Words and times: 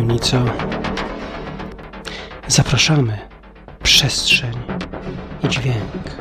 tajemnica. 0.00 0.44
Zapraszamy. 2.48 3.18
Przestrzeń 3.82 4.54
i 5.44 5.48
dźwięk. 5.48 6.20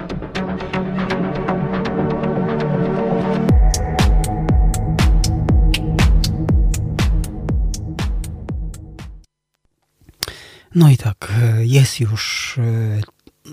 No 10.76 10.90
i 10.90 10.98
tak, 10.98 11.34
e, 11.42 11.66
jest 11.66 12.00
już 12.00 12.56
e, 12.58 13.02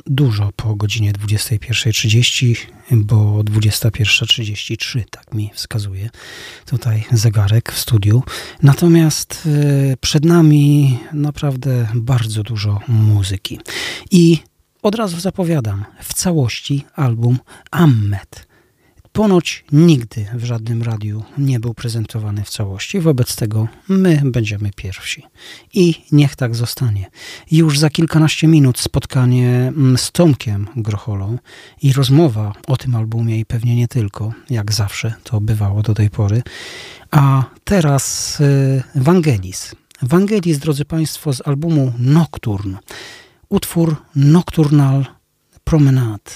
dużo 0.06 0.52
po 0.56 0.74
godzinie 0.76 1.12
21.30, 1.12 2.56
bo 2.90 3.40
21.33, 3.40 5.04
tak 5.10 5.34
mi 5.34 5.50
wskazuje 5.54 6.10
tutaj 6.66 7.04
zegarek 7.12 7.72
w 7.72 7.78
studiu. 7.78 8.22
Natomiast 8.62 9.48
e, 9.92 9.96
przed 9.96 10.24
nami 10.24 10.98
naprawdę 11.12 11.88
bardzo 11.94 12.42
dużo 12.42 12.80
muzyki. 12.88 13.60
I 14.10 14.38
od 14.82 14.94
razu 14.94 15.20
zapowiadam, 15.20 15.84
w 16.02 16.14
całości 16.14 16.84
album 16.94 17.38
Ammet 17.70 18.46
ponoć 19.16 19.64
nigdy 19.72 20.26
w 20.34 20.44
żadnym 20.44 20.82
radiu 20.82 21.24
nie 21.38 21.60
był 21.60 21.74
prezentowany 21.74 22.44
w 22.44 22.50
całości, 22.50 23.00
wobec 23.00 23.36
tego 23.36 23.68
my 23.88 24.22
będziemy 24.24 24.70
pierwsi. 24.76 25.22
I 25.74 25.94
niech 26.12 26.36
tak 26.36 26.54
zostanie. 26.54 27.10
Już 27.50 27.78
za 27.78 27.90
kilkanaście 27.90 28.46
minut 28.46 28.78
spotkanie 28.78 29.48
mm, 29.48 29.98
z 29.98 30.12
Tomkiem 30.12 30.68
Grocholą 30.76 31.38
i 31.82 31.92
rozmowa 31.92 32.52
o 32.66 32.76
tym 32.76 32.94
albumie 32.94 33.38
i 33.38 33.44
pewnie 33.44 33.76
nie 33.76 33.88
tylko, 33.88 34.32
jak 34.50 34.72
zawsze 34.72 35.14
to 35.24 35.40
bywało 35.40 35.82
do 35.82 35.94
tej 35.94 36.10
pory. 36.10 36.42
A 37.10 37.44
teraz 37.64 38.40
y, 38.40 38.82
Wangelis. 38.94 39.74
Wangelis, 40.02 40.58
drodzy 40.58 40.84
Państwo, 40.84 41.32
z 41.32 41.48
albumu 41.48 41.92
Nocturne. 41.98 42.78
Utwór 43.48 43.96
Nocturnal 44.14 45.06
Promenade. 45.64 46.30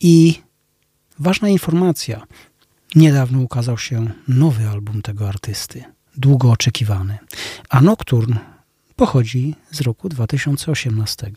I 0.00 0.42
Ważna 1.22 1.48
informacja. 1.48 2.26
Niedawno 2.94 3.40
ukazał 3.40 3.78
się 3.78 4.10
nowy 4.28 4.68
album 4.68 5.02
tego 5.02 5.28
artysty, 5.28 5.84
długo 6.16 6.50
oczekiwany, 6.50 7.18
a 7.68 7.80
Nocturne 7.80 8.36
pochodzi 8.96 9.54
z 9.70 9.80
roku 9.80 10.08
2018. 10.08 11.32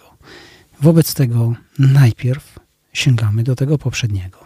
Wobec 0.82 1.14
tego 1.14 1.54
najpierw 1.80 2.60
sięgamy 2.94 3.44
do 3.44 3.56
tego 3.56 3.78
poprzedniego. 3.78 4.45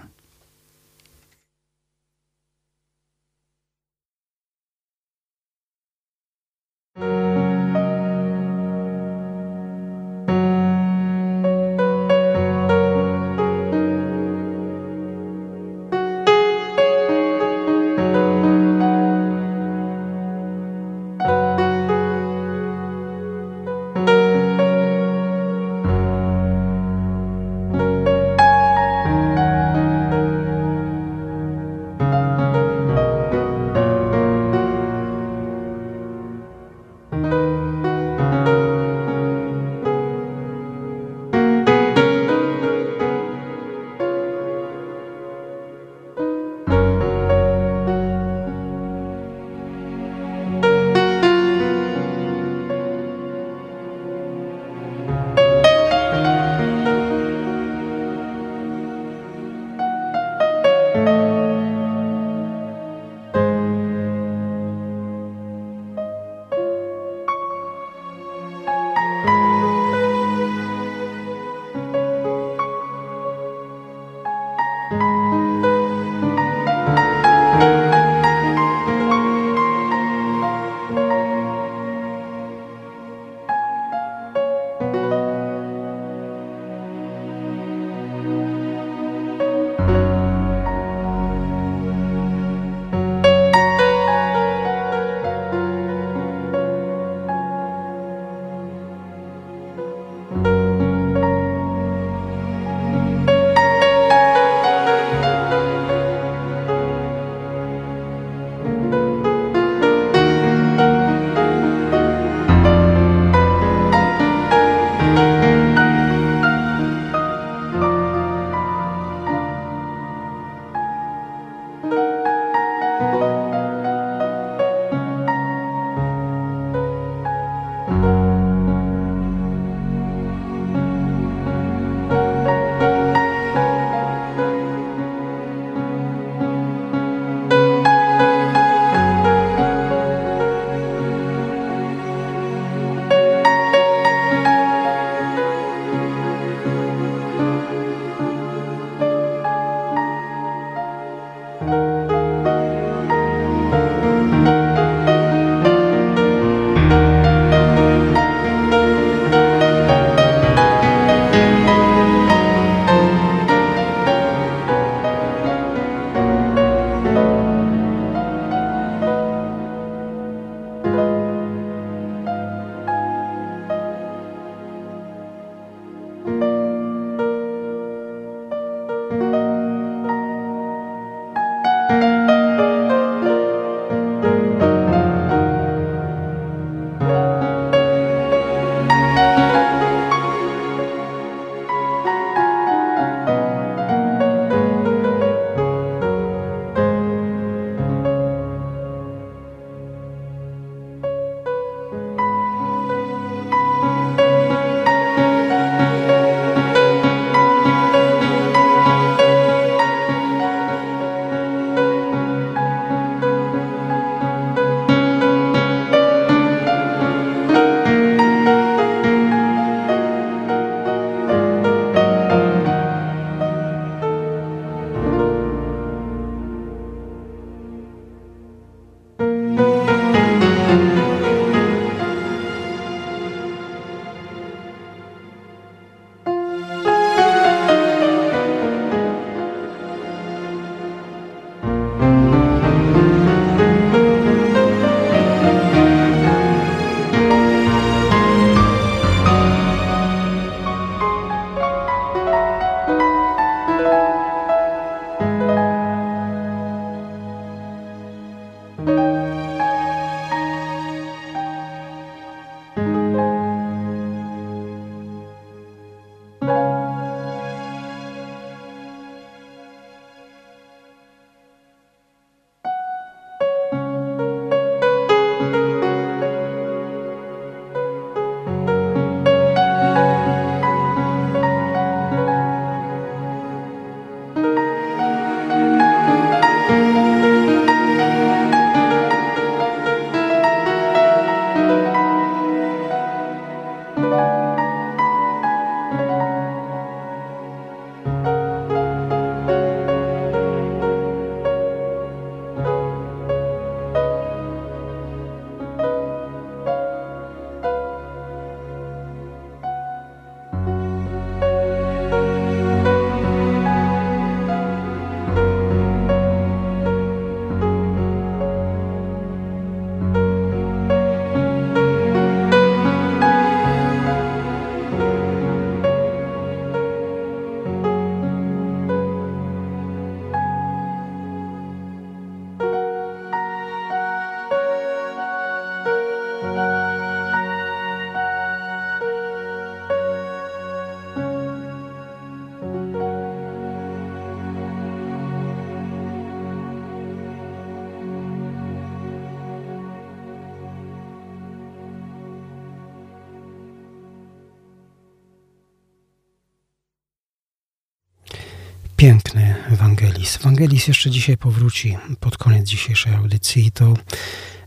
Wangelis. 360.29 360.43
Wangelis 360.43 360.87
jeszcze 360.87 361.09
dzisiaj 361.09 361.37
powróci 361.37 361.97
pod 362.19 362.37
koniec 362.37 362.67
dzisiejszej 362.67 363.13
audycji. 363.13 363.71
To 363.71 363.93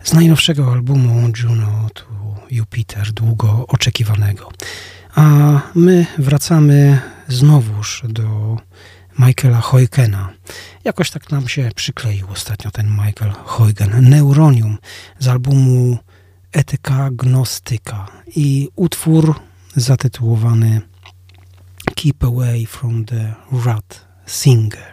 z 0.04 0.12
najnowszego 0.12 0.72
albumu 0.72 1.32
Juno 1.42 1.88
to 1.94 2.04
Jupiter, 2.50 3.12
długo 3.12 3.66
oczekiwanego. 3.68 4.50
A 5.14 5.22
my 5.74 6.06
wracamy 6.18 7.00
znowuż 7.28 8.02
do 8.08 8.56
Michaela 9.18 9.60
Hoykena. 9.60 10.32
Jakoś 10.84 11.10
tak 11.10 11.30
nam 11.30 11.48
się 11.48 11.70
przykleił 11.74 12.26
ostatnio 12.32 12.70
ten 12.70 12.90
Michael 12.90 13.32
Huygen. 13.44 14.10
Neuronium 14.10 14.78
z 15.18 15.28
albumu 15.28 15.98
Etyka 16.52 17.10
Gnostyka 17.10 18.06
i 18.36 18.68
utwór 18.76 19.34
zatytułowany 19.76 20.80
Keep 21.94 22.24
Away 22.24 22.66
from 22.66 23.04
the 23.04 23.34
Rat 23.64 24.06
Singer. 24.26 24.91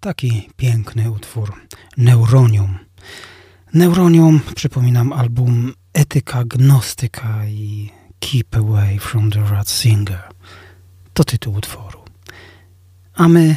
Taki 0.00 0.48
piękny 0.56 1.10
utwór. 1.10 1.52
Neuronium. 1.96 2.78
Neuronium, 3.74 4.40
przypominam, 4.54 5.12
album 5.12 5.72
Etyka 5.92 6.44
Gnostyka 6.44 7.46
i 7.46 7.90
Keep 8.20 8.56
Away 8.56 8.98
from 8.98 9.30
the 9.30 9.40
Rat 9.40 9.70
Singer. 9.70 10.22
To 11.14 11.24
tytuł 11.24 11.54
utworu. 11.54 12.04
A 13.14 13.28
my 13.28 13.56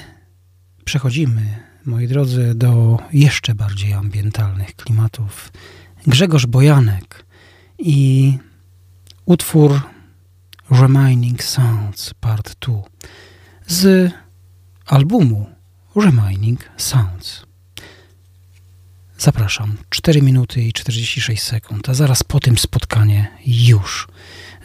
przechodzimy, 0.85 1.63
moi 1.85 2.07
drodzy, 2.07 2.55
do 2.55 2.99
jeszcze 3.13 3.55
bardziej 3.55 3.93
ambientalnych 3.93 4.75
klimatów. 4.75 5.51
Grzegorz 6.07 6.45
Bojanek 6.45 7.25
i 7.79 8.37
utwór 9.25 9.81
Remaining 10.71 11.43
Sounds 11.43 12.13
Part 12.13 12.55
2 12.59 12.81
z 13.67 14.11
albumu 14.85 15.52
Remaining 15.95 16.59
Sounds. 16.77 17.45
Zapraszam. 19.17 19.77
4 19.89 20.21
minuty 20.21 20.61
i 20.61 20.73
46 20.73 21.43
sekund, 21.43 21.89
a 21.89 21.93
zaraz 21.93 22.23
po 22.23 22.39
tym 22.39 22.57
spotkanie 22.57 23.27
już 23.45 24.07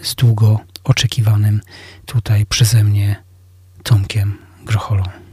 z 0.02 0.14
długo 0.14 0.60
oczekiwanym 0.84 1.60
tutaj 2.06 2.46
przeze 2.46 2.84
mnie 2.84 3.22
Tomkiem 3.82 4.38
Grocholą. 4.64 5.27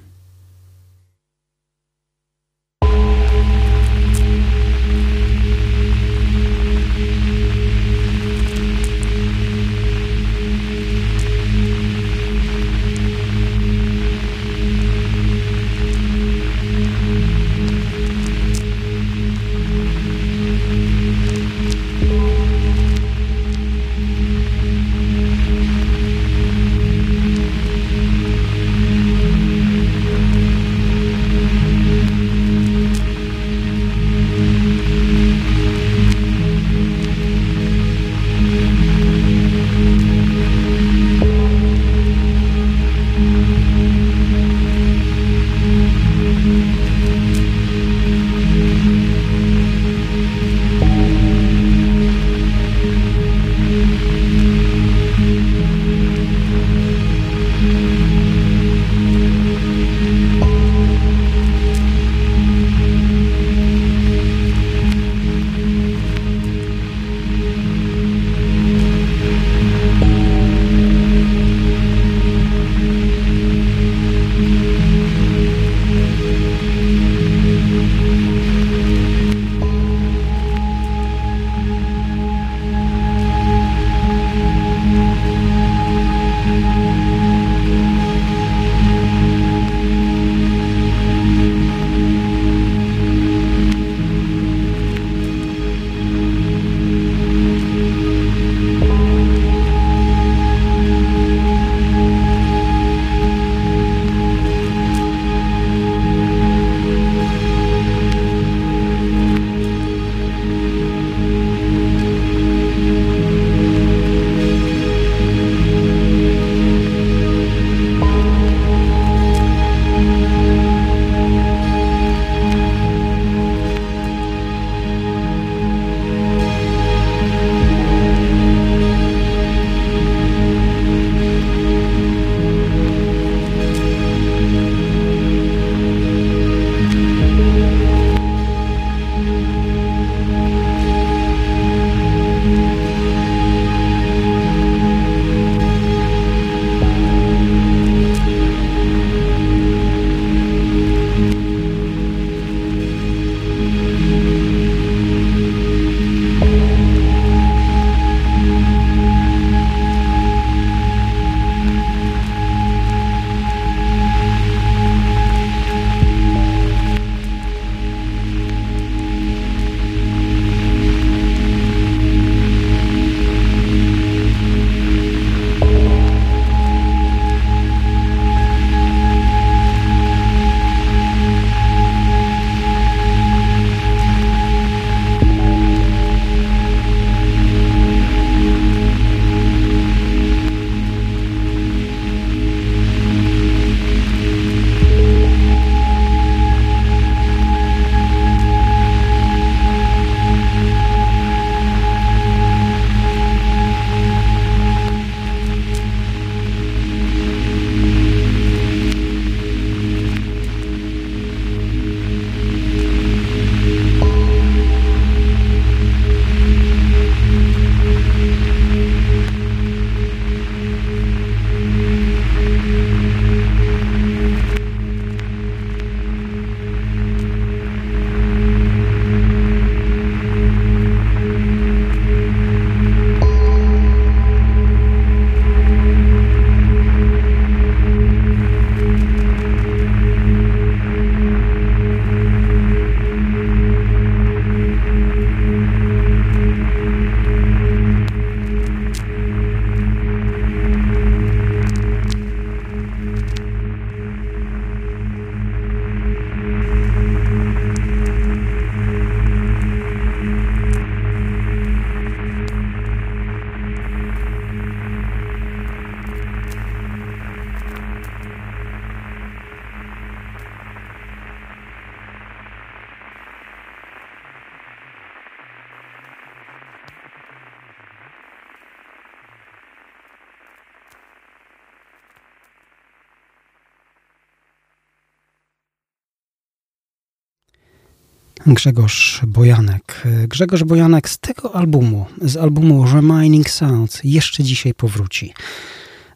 Grzegorz 288.56 289.22
Bojanek. 289.28 290.04
Grzegorz 290.28 290.64
Bojanek 290.64 291.10
z 291.10 291.18
tego 291.18 291.56
albumu, 291.56 292.06
z 292.22 292.38
albumu 292.38 292.86
Remaining 292.86 293.50
Sounds, 293.50 294.00
jeszcze 294.04 294.44
dzisiaj 294.44 294.74
powróci. 294.74 295.34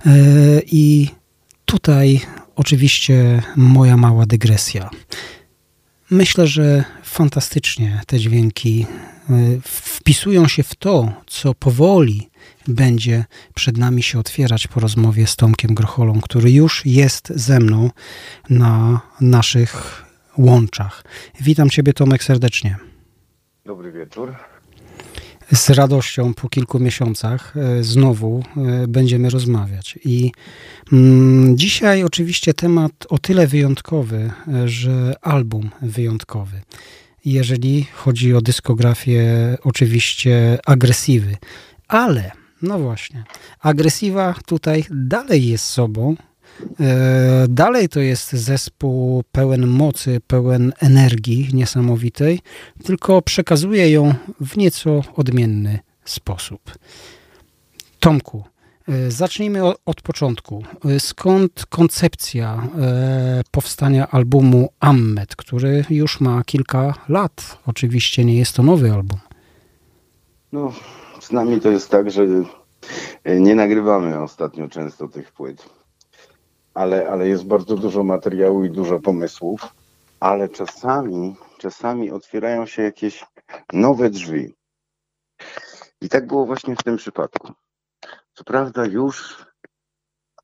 E, 0.06 0.12
I 0.66 1.10
tutaj 1.66 2.22
oczywiście 2.56 3.42
moja 3.56 3.98
mała 3.98 4.26
dygresja. 4.26 4.90
Myślę, 6.10 6.48
że 6.48 6.84
fantastycznie 7.04 8.02
te 8.08 8.20
dźwięki 8.20 8.86
e, 9.30 9.34
wpisują 9.64 10.48
się 10.48 10.64
w 10.64 10.76
to, 10.76 11.14
co 11.28 11.54
powoli 11.54 12.30
będzie 12.68 13.26
przed 13.54 13.78
nami 13.78 14.04
się 14.04 14.20
otwierać 14.20 14.68
po 14.68 14.80
rozmowie 14.80 15.28
z 15.28 15.36
Tomkiem 15.36 15.74
Grocholą, 15.74 16.22
który 16.22 16.52
już 16.52 16.86
jest 16.86 17.34
ze 17.36 17.60
mną 17.60 17.90
na 18.50 19.02
naszych 19.22 20.09
łączach. 20.40 21.04
Witam 21.42 21.70
Ciebie, 21.70 21.94
Tomek, 21.94 22.24
serdecznie. 22.24 22.78
Dobry 23.66 23.92
wieczór. 23.92 24.36
Z 25.54 25.70
radością 25.70 26.34
po 26.34 26.50
kilku 26.50 26.80
miesiącach 26.80 27.58
e, 27.58 27.84
znowu 27.84 28.44
e, 28.58 28.88
będziemy 28.88 29.30
rozmawiać. 29.30 30.00
I 30.06 30.32
mm, 30.94 31.58
dzisiaj 31.58 32.04
oczywiście 32.04 32.54
temat 32.54 32.92
o 33.10 33.18
tyle 33.18 33.48
wyjątkowy, 33.48 34.32
e, 34.48 34.68
że 34.68 35.14
album 35.22 35.70
wyjątkowy. 35.82 36.62
Jeżeli 37.26 37.84
chodzi 37.94 38.36
o 38.36 38.42
dyskografię, 38.42 39.28
oczywiście 39.64 40.58
agresywy, 40.66 41.38
ale 41.88 42.32
no 42.62 42.80
właśnie, 42.80 43.24
agresywa 43.60 44.36
tutaj 44.46 44.86
dalej 44.92 45.48
jest 45.48 45.66
sobą, 45.66 46.16
dalej 47.50 47.90
to 47.90 48.00
jest 48.00 48.34
zespół 48.34 49.24
pełen 49.32 49.68
mocy, 49.68 50.22
pełen 50.28 50.74
energii 50.80 51.50
niesamowitej, 51.54 52.40
tylko 52.84 53.22
przekazuje 53.22 53.92
ją 53.92 54.14
w 54.42 54.58
nieco 54.58 55.02
odmienny 55.16 55.80
sposób. 56.06 56.72
Tomku, 58.00 58.44
e, 58.88 59.12
zacznijmy 59.12 59.62
od 59.86 60.02
początku. 60.02 60.64
E, 60.86 61.00
skąd 61.00 61.66
koncepcja 61.66 62.68
powstania 63.52 64.08
albumu 64.12 64.70
Ammet, 64.80 65.36
który 65.36 65.86
już 65.90 66.22
ma 66.22 66.44
kilka 66.44 66.94
lat? 67.10 67.58
Oczywiście 67.66 68.26
nie 68.26 68.38
jest 68.38 68.56
to 68.56 68.64
nowy 68.64 68.92
album. 68.92 69.20
No, 70.52 70.74
z 71.20 71.32
nami 71.32 71.62
to 71.62 71.72
jest 71.72 71.90
tak, 71.90 72.12
że 72.12 72.28
nie 73.26 73.56
nagrywamy 73.56 74.22
ostatnio 74.22 74.68
często 74.68 75.08
tych 75.08 75.32
płyt 75.32 75.79
ale, 76.74 77.10
ale 77.10 77.28
jest 77.28 77.46
bardzo 77.46 77.76
dużo 77.76 78.04
materiału 78.04 78.64
i 78.64 78.72
dużo 78.72 79.00
pomysłów, 79.00 79.62
ale 80.20 80.50
czasami, 80.50 81.36
czasami 81.58 82.12
otwierają 82.12 82.66
się 82.66 82.82
jakieś 82.84 83.26
nowe 83.74 84.10
drzwi. 84.10 84.54
I 86.02 86.10
tak 86.10 86.28
było 86.28 86.46
właśnie 86.46 86.76
w 86.76 86.84
tym 86.84 86.98
przypadku. 86.98 87.54
Co 88.34 88.44
prawda 88.44 88.86
już 88.86 89.46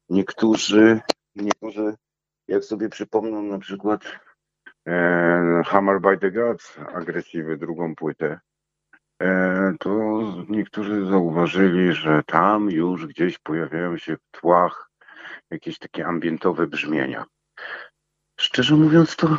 niektórzy, 0.10 1.02
niektórzy 1.36 1.96
jak 2.48 2.64
sobie 2.64 2.90
przypomną 2.90 3.42
na 3.42 3.60
przykład 3.60 4.02
e, 4.88 5.62
Hammer 5.66 6.02
by 6.02 6.18
the 6.18 6.32
Gods, 6.32 6.78
agresywy, 6.94 7.58
drugą 7.58 7.96
płytę, 7.96 8.40
e, 9.22 9.74
to 9.80 10.22
niektórzy 10.50 11.06
zauważyli, 11.06 11.94
że 11.94 12.24
tam 12.24 12.70
już 12.70 13.08
gdzieś 13.08 13.40
pojawiają 13.40 13.98
się 13.98 14.18
w 14.18 14.40
tłach 14.40 14.85
jakieś 15.56 15.80
takie 15.80 16.06
ambientowe 16.06 16.68
brzmienia. 16.68 17.26
Szczerze 18.40 18.76
mówiąc, 18.76 19.16
to 19.16 19.38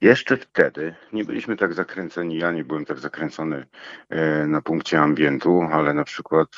jeszcze 0.00 0.36
wtedy 0.36 0.94
nie 1.12 1.24
byliśmy 1.24 1.56
tak 1.56 1.74
zakręceni, 1.74 2.38
ja 2.38 2.52
nie 2.52 2.64
byłem 2.64 2.84
tak 2.84 2.98
zakręcony 2.98 3.66
e, 4.08 4.46
na 4.46 4.62
punkcie 4.62 5.00
ambientu, 5.00 5.62
ale 5.72 5.94
na 5.94 6.04
przykład 6.04 6.48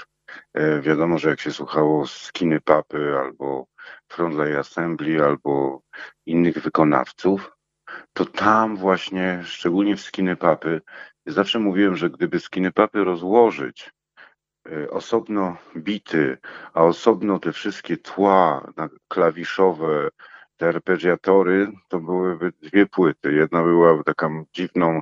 e, 0.54 0.80
wiadomo, 0.80 1.18
że 1.18 1.30
jak 1.30 1.40
się 1.40 1.52
słuchało 1.52 2.06
Skiny 2.06 2.60
Papy 2.60 3.18
albo 3.18 3.66
Frontline 4.08 4.56
Assembly 4.56 5.24
albo 5.24 5.82
innych 6.26 6.58
wykonawców, 6.58 7.52
to 8.12 8.24
tam 8.24 8.76
właśnie, 8.76 9.40
szczególnie 9.44 9.96
w 9.96 10.00
Skiny 10.00 10.36
Papy, 10.36 10.80
zawsze 11.26 11.58
mówiłem, 11.58 11.96
że 11.96 12.10
gdyby 12.10 12.40
Skiny 12.40 12.72
Papy 12.72 13.04
rozłożyć 13.04 13.90
osobno 14.90 15.56
bity, 15.76 16.38
a 16.74 16.84
osobno 16.84 17.38
te 17.38 17.52
wszystkie 17.52 17.96
tła 17.96 18.72
klawiszowe, 19.08 20.08
te 20.56 20.68
arpeggiatory, 20.68 21.72
to 21.88 22.00
byłyby 22.00 22.52
dwie 22.62 22.86
płyty. 22.86 23.32
Jedna 23.32 23.62
była 23.62 24.02
taką 24.02 24.44
dziwną 24.52 25.00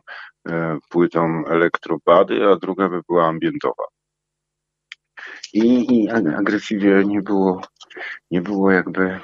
e, 0.49 0.79
płytą 0.91 1.45
elektrobady, 1.47 2.47
a 2.47 2.57
druga 2.57 2.89
by 2.89 3.01
była 3.09 3.27
ambientowa. 3.27 3.85
I, 5.53 5.97
i 5.97 6.11
agresywnie 6.11 7.05
nie 7.05 7.23
było, 7.23 7.63
nie 8.31 8.41
było 8.41 8.71
jakby, 8.71 9.21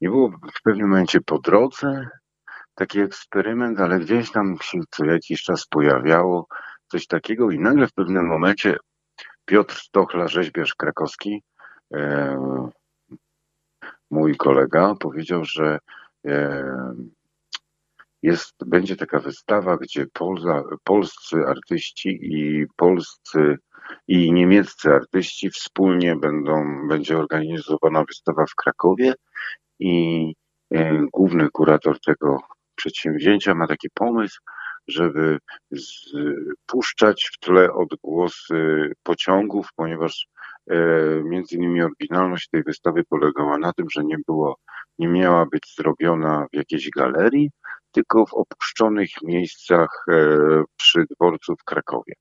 nie 0.00 0.08
było 0.08 0.28
w 0.28 0.62
pewnym 0.62 0.88
momencie 0.88 1.20
po 1.20 1.38
drodze 1.38 2.08
taki 2.74 3.00
eksperyment, 3.00 3.80
ale 3.80 4.00
gdzieś 4.00 4.32
tam 4.32 4.56
się 4.62 4.78
co 4.90 5.04
jakiś 5.04 5.42
czas 5.42 5.66
pojawiało 5.66 6.46
coś 6.88 7.06
takiego 7.06 7.50
i 7.50 7.58
nagle 7.58 7.86
w 7.86 7.92
pewnym 7.92 8.26
momencie 8.26 8.76
Piotr 9.44 9.74
Stochla, 9.74 10.28
rzeźbiarz 10.28 10.74
krakowski, 10.74 11.42
e, 11.94 12.36
mój 14.10 14.36
kolega, 14.36 14.94
powiedział, 15.00 15.44
że 15.44 15.78
e, 16.26 16.64
jest, 18.22 18.54
będzie 18.66 18.96
taka 18.96 19.18
wystawa, 19.18 19.76
gdzie 19.76 20.06
Polza, 20.12 20.62
polscy 20.84 21.36
artyści 21.46 22.18
i 22.22 22.66
polscy 22.76 23.56
i 24.08 24.32
niemieccy 24.32 24.90
artyści 24.90 25.50
wspólnie 25.50 26.16
będą, 26.16 26.88
będzie 26.88 27.18
organizowana 27.18 28.04
wystawa 28.04 28.46
w 28.46 28.54
Krakowie 28.54 29.14
i 29.78 30.34
e, 30.74 31.06
główny 31.12 31.48
kurator 31.52 32.00
tego 32.00 32.38
przedsięwzięcia 32.74 33.54
ma 33.54 33.66
taki 33.66 33.88
pomysł, 33.94 34.40
żeby 34.88 35.38
puszczać 36.66 37.30
w 37.34 37.38
tle 37.38 37.72
odgłosy 37.72 38.92
pociągów, 39.02 39.68
ponieważ 39.76 40.26
e, 40.70 40.76
między 41.24 41.56
innymi 41.56 41.82
oryginalność 41.82 42.48
tej 42.48 42.62
wystawy 42.62 43.04
polegała 43.04 43.58
na 43.58 43.72
tym, 43.72 43.86
że 43.90 44.04
nie 44.04 44.16
było, 44.26 44.56
nie 44.98 45.08
miała 45.08 45.46
być 45.46 45.74
zrobiona 45.76 46.46
w 46.52 46.56
jakiejś 46.56 46.90
galerii, 46.90 47.50
tylko 47.92 48.26
w 48.26 48.34
opuszczonych 48.34 49.10
miejscach 49.22 50.04
e, 50.08 50.38
przy 50.76 51.04
dworcu 51.10 51.54
w 51.56 51.64
Krakowie. 51.64 52.14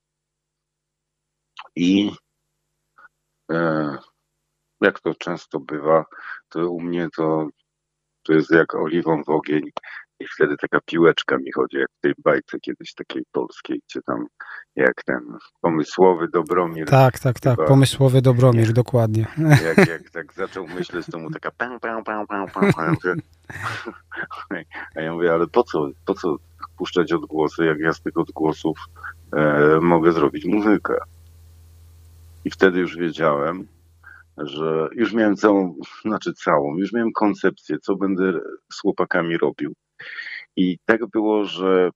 I 1.76 2.12
e, 3.52 3.98
jak 4.82 5.00
to 5.00 5.16
często 5.16 5.60
bywa, 5.60 6.06
to 6.50 6.70
u 6.70 6.82
mnie 6.82 7.08
to, 7.16 7.48
to 8.24 8.34
jest 8.34 8.52
jak 8.52 8.76
oliwą 8.76 9.24
w 9.24 9.30
ogień 9.30 9.62
i 10.20 10.26
wtedy 10.36 10.58
taka 10.58 10.80
piłeczka 10.86 11.38
mi 11.38 11.52
chodzi, 11.52 11.78
jak 11.78 11.90
w 11.98 12.02
tej 12.02 12.14
bajce 12.24 12.60
kiedyś 12.60 12.94
takiej 12.94 13.24
polskiej, 13.32 13.82
gdzie 13.90 14.02
tam 14.02 14.26
jak 14.76 15.04
ten 15.06 15.20
pomysłowy 15.62 16.28
Dobromir. 16.34 16.88
Tak, 16.88 17.20
tak, 17.20 17.40
tak, 17.40 17.56
chyba, 17.56 17.68
pomysłowy 17.68 18.22
Dobromir, 18.22 18.68
nie, 18.68 18.74
dokładnie. 18.74 19.26
Jak, 19.66 19.88
jak 19.88 20.10
tak 20.10 20.34
zaczął 20.34 20.68
myśleć, 20.68 21.06
to 21.12 21.20
mu 21.20 21.32
taka 21.32 21.52
pę, 21.52 21.78
pę, 21.82 22.04
pę, 22.06 22.26
pę, 22.30 22.46
pę. 22.54 22.72
A 22.78 22.84
ja 22.84 22.92
mówię, 22.92 23.16
a 24.96 25.02
ja 25.02 25.14
mówię 25.14 25.34
ale 25.34 25.48
po 25.48 25.64
co, 25.64 25.90
po 26.06 26.14
co 26.14 26.36
puszczać 26.78 27.14
odgłosy, 27.14 27.66
jak 27.66 27.80
ja 27.80 27.94
z 27.94 28.02
tych 28.02 28.18
odgłosów 28.18 28.78
e, 29.34 29.80
mogę 29.82 30.12
zrobić 30.12 30.46
muzykę. 30.46 30.98
I 32.46 32.52
wtedy 32.52 32.80
już 32.80 32.98
wiedziałem, 32.98 33.68
że 34.38 34.88
już 34.96 35.14
miałem 35.14 35.36
całą, 35.36 35.76
znaczy 36.02 36.34
całą, 36.34 36.78
już 36.78 36.94
miałem 36.94 37.12
koncepcję, 37.12 37.78
co 37.80 37.96
będę 37.96 38.34
z 38.74 38.80
chłopakami 38.80 39.38
robił. 39.38 39.74
I 40.56 40.78
tak 40.86 41.08
było, 41.08 41.46
że 41.46 41.90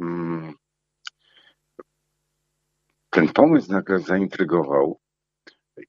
mm, 0.00 0.54
ten 3.10 3.28
pomysł 3.28 3.72
nagle 3.72 3.98
zaintrygował 3.98 5.00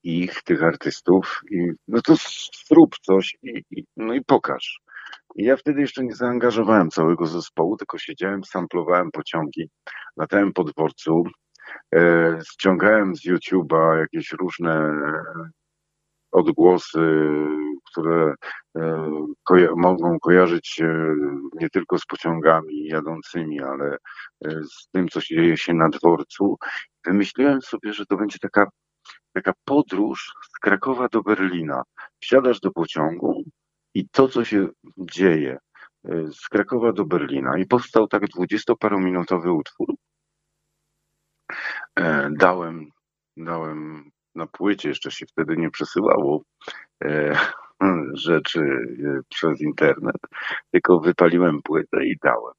ich, 0.04 0.44
tych 0.44 0.64
artystów 0.64 1.42
i 1.52 1.72
no 1.88 2.02
to 2.02 2.16
zrób 2.68 2.96
coś 3.02 3.38
i, 3.44 3.64
i, 3.72 3.86
no 3.98 4.14
i 4.14 4.24
pokaż. 4.24 4.82
I 5.36 5.44
ja 5.44 5.58
wtedy 5.58 5.82
jeszcze 5.82 6.04
nie 6.04 6.16
zaangażowałem 6.16 6.90
całego 6.90 7.26
zespołu, 7.26 7.78
tylko 7.78 7.98
siedziałem, 7.98 8.44
samplowałem 8.44 9.12
pociągi, 9.12 9.70
latałem 10.18 10.54
po 10.54 10.64
dworcu, 10.64 11.24
e, 11.96 12.40
ściągałem 12.52 13.16
z 13.16 13.26
YouTube'a 13.26 13.98
jakieś 14.00 14.32
różne 14.32 14.92
odgłosy, 16.32 17.22
które 17.92 18.34
e, 18.78 19.12
koja 19.44 19.70
mogą 19.76 20.20
kojarzyć 20.20 20.68
się 20.68 21.16
nie 21.54 21.70
tylko 21.70 21.98
z 21.98 22.06
pociągami 22.06 22.86
jadącymi, 22.86 23.62
ale 23.62 23.98
e, 24.46 24.64
z 24.64 24.90
tym, 24.92 25.08
co 25.08 25.22
się 25.22 25.36
dzieje 25.36 25.58
się 25.58 25.74
na 25.74 25.90
dworcu. 25.90 26.58
Wymyśliłem 27.06 27.62
sobie, 27.62 27.94
że 27.94 28.06
to 28.06 28.18
będzie 28.18 28.40
taka, 28.40 28.68
taka 29.34 29.54
podróż 29.66 30.34
z 30.56 30.60
Krakowa 30.60 31.08
do 31.08 31.22
Berlina. 31.22 31.84
Wsiadasz 32.20 32.60
do 32.60 32.72
pociągu 32.72 33.44
i 33.94 34.10
to, 34.10 34.28
co 34.28 34.46
się 34.46 34.68
dzieje 34.98 35.58
z 36.32 36.48
Krakowa 36.48 36.94
do 36.94 37.06
Berlina 37.06 37.58
i 37.58 37.66
powstał 37.66 38.08
tak 38.08 38.28
dwudziestoparominutowy 38.28 39.52
utwór. 39.52 39.88
E, 41.96 42.30
dałem, 42.32 42.90
dałem 43.38 44.10
na 44.36 44.48
płycie, 44.48 44.90
jeszcze 44.90 45.12
się 45.12 45.26
wtedy 45.26 45.58
nie 45.58 45.72
przesyłało 45.72 46.42
e, 47.04 47.40
rzeczy 48.14 48.60
e, 48.60 49.20
przez 49.30 49.62
internet, 49.62 50.18
tylko 50.72 51.00
wypaliłem 51.00 51.62
płytę 51.62 52.06
i 52.06 52.16
dałem. 52.24 52.54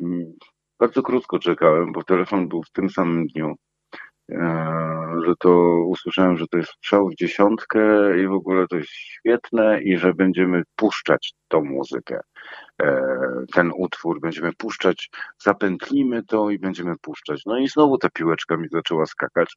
Mm, 0.00 0.32
bardzo 0.80 1.02
krótko 1.02 1.38
czekałem, 1.38 1.92
bo 1.92 2.04
telefon 2.04 2.48
był 2.48 2.62
w 2.62 2.70
tym 2.70 2.90
samym 2.90 3.26
dniu, 3.26 3.56
że 5.26 5.34
to 5.38 5.50
usłyszałem, 5.86 6.36
że 6.36 6.46
to 6.46 6.58
jest 6.58 6.70
strzał 6.70 7.08
w 7.08 7.14
dziesiątkę 7.14 7.80
i 8.22 8.26
w 8.26 8.32
ogóle 8.32 8.66
to 8.66 8.76
jest 8.76 8.90
świetne 8.90 9.82
i 9.82 9.98
że 9.98 10.14
będziemy 10.14 10.62
puszczać 10.76 11.32
tą 11.48 11.64
muzykę. 11.64 12.20
E, 12.82 13.02
ten 13.54 13.72
utwór, 13.76 14.20
będziemy 14.20 14.52
puszczać, 14.52 15.10
zapętlimy 15.38 16.22
to 16.22 16.50
i 16.50 16.58
będziemy 16.58 16.94
puszczać. 17.02 17.42
No 17.46 17.58
i 17.58 17.68
znowu 17.68 17.98
ta 17.98 18.08
piłeczka 18.10 18.56
mi 18.56 18.68
zaczęła 18.68 19.06
skakać. 19.06 19.56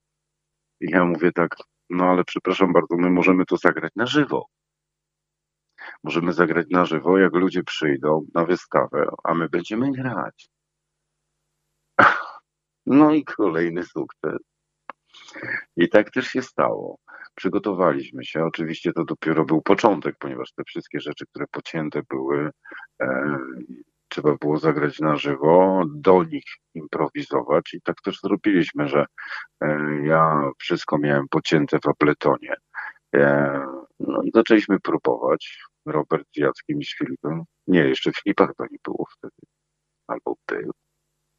I 0.81 0.91
ja 0.91 1.05
mówię 1.05 1.31
tak, 1.31 1.55
no 1.89 2.05
ale 2.05 2.23
przepraszam 2.23 2.73
bardzo, 2.73 2.97
my 2.97 3.09
możemy 3.09 3.45
to 3.45 3.57
zagrać 3.57 3.91
na 3.95 4.05
żywo. 4.05 4.47
Możemy 6.03 6.33
zagrać 6.33 6.67
na 6.71 6.85
żywo, 6.85 7.17
jak 7.17 7.33
ludzie 7.33 7.63
przyjdą 7.63 8.25
na 8.33 8.45
wystawę, 8.45 9.07
a 9.23 9.33
my 9.33 9.49
będziemy 9.49 9.91
grać. 9.91 10.49
No 12.87 13.13
i 13.13 13.23
kolejny 13.23 13.83
sukces. 13.83 14.37
I 15.77 15.89
tak 15.89 16.11
też 16.11 16.27
się 16.27 16.41
stało. 16.41 16.97
Przygotowaliśmy 17.35 18.25
się. 18.25 18.43
Oczywiście 18.43 18.93
to 18.93 19.05
dopiero 19.05 19.45
był 19.45 19.61
początek, 19.61 20.15
ponieważ 20.19 20.51
te 20.53 20.63
wszystkie 20.63 20.99
rzeczy, 20.99 21.25
które 21.25 21.45
pocięte 21.51 22.01
były, 22.09 22.51
e, 23.01 23.37
trzeba 24.15 24.35
było 24.41 24.57
zagrać 24.57 24.99
na 24.99 25.15
żywo, 25.15 25.83
do 25.95 26.23
nich 26.23 26.43
improwizować 26.73 27.73
i 27.73 27.81
tak 27.81 28.01
też 28.01 28.19
zrobiliśmy, 28.23 28.87
że 28.87 29.05
e, 29.61 29.79
ja 30.03 30.51
wszystko 30.59 30.97
miałem 30.97 31.27
pocięte 31.27 31.79
w 31.79 31.87
Apletonie. 31.87 32.55
E, 33.15 33.59
no 33.99 34.21
i 34.23 34.31
zaczęliśmy 34.33 34.79
próbować. 34.79 35.59
Robert 35.85 36.27
z 36.35 36.37
Jackiem 36.37 36.79
i 36.79 36.85
z 36.85 36.97
Filipem. 36.97 37.43
Nie, 37.67 37.79
jeszcze 37.79 38.11
Filipa 38.11 38.47
chyba 38.47 38.65
nie 38.71 38.77
było 38.83 39.05
wtedy. 39.17 39.33
Albo 40.07 40.35
był. 40.47 40.71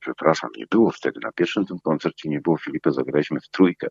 Przepraszam, 0.00 0.50
nie 0.56 0.66
było 0.70 0.90
wtedy. 0.90 1.20
Na 1.22 1.32
pierwszym 1.32 1.66
tym 1.66 1.78
koncercie 1.84 2.28
nie 2.28 2.40
było 2.40 2.58
Filipa, 2.58 2.90
zagraliśmy 2.90 3.40
w 3.40 3.48
trójkę. 3.48 3.88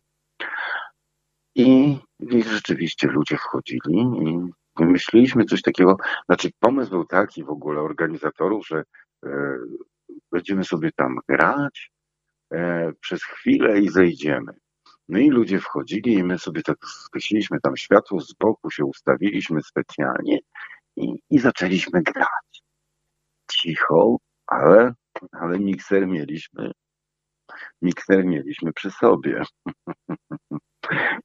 I, 1.54 1.98
I 2.20 2.42
rzeczywiście 2.42 3.08
ludzie 3.08 3.36
wchodzili 3.36 4.00
i 4.00 4.52
wymyśliliśmy 4.78 5.44
coś 5.44 5.62
takiego. 5.62 5.96
Znaczy, 6.26 6.50
pomysł 6.60 6.90
był 6.90 7.04
taki 7.04 7.44
w 7.44 7.50
ogóle 7.50 7.80
organizatorów, 7.80 8.66
że 8.66 8.82
e, 9.26 9.58
będziemy 10.32 10.64
sobie 10.64 10.90
tam 10.96 11.18
grać 11.28 11.90
e, 12.52 12.92
przez 13.00 13.24
chwilę 13.24 13.80
i 13.80 13.88
zejdziemy. 13.88 14.52
No 15.08 15.18
i 15.18 15.30
ludzie 15.30 15.60
wchodzili 15.60 16.12
i 16.12 16.24
my 16.24 16.38
sobie 16.38 16.62
tak 16.62 16.76
skreśliliśmy 16.86 17.60
tam 17.60 17.76
światło 17.76 18.20
z 18.20 18.34
boku, 18.34 18.70
się 18.70 18.84
ustawiliśmy 18.84 19.62
specjalnie 19.62 20.38
i, 20.96 21.14
i 21.30 21.38
zaczęliśmy 21.38 22.02
grać. 22.02 22.62
Cicho, 23.50 24.16
ale, 24.46 24.94
ale 25.32 25.58
mikser 25.58 26.06
mieliśmy, 26.06 26.72
mikser 27.82 28.24
mieliśmy 28.24 28.72
przy 28.72 28.90
sobie. 28.90 29.42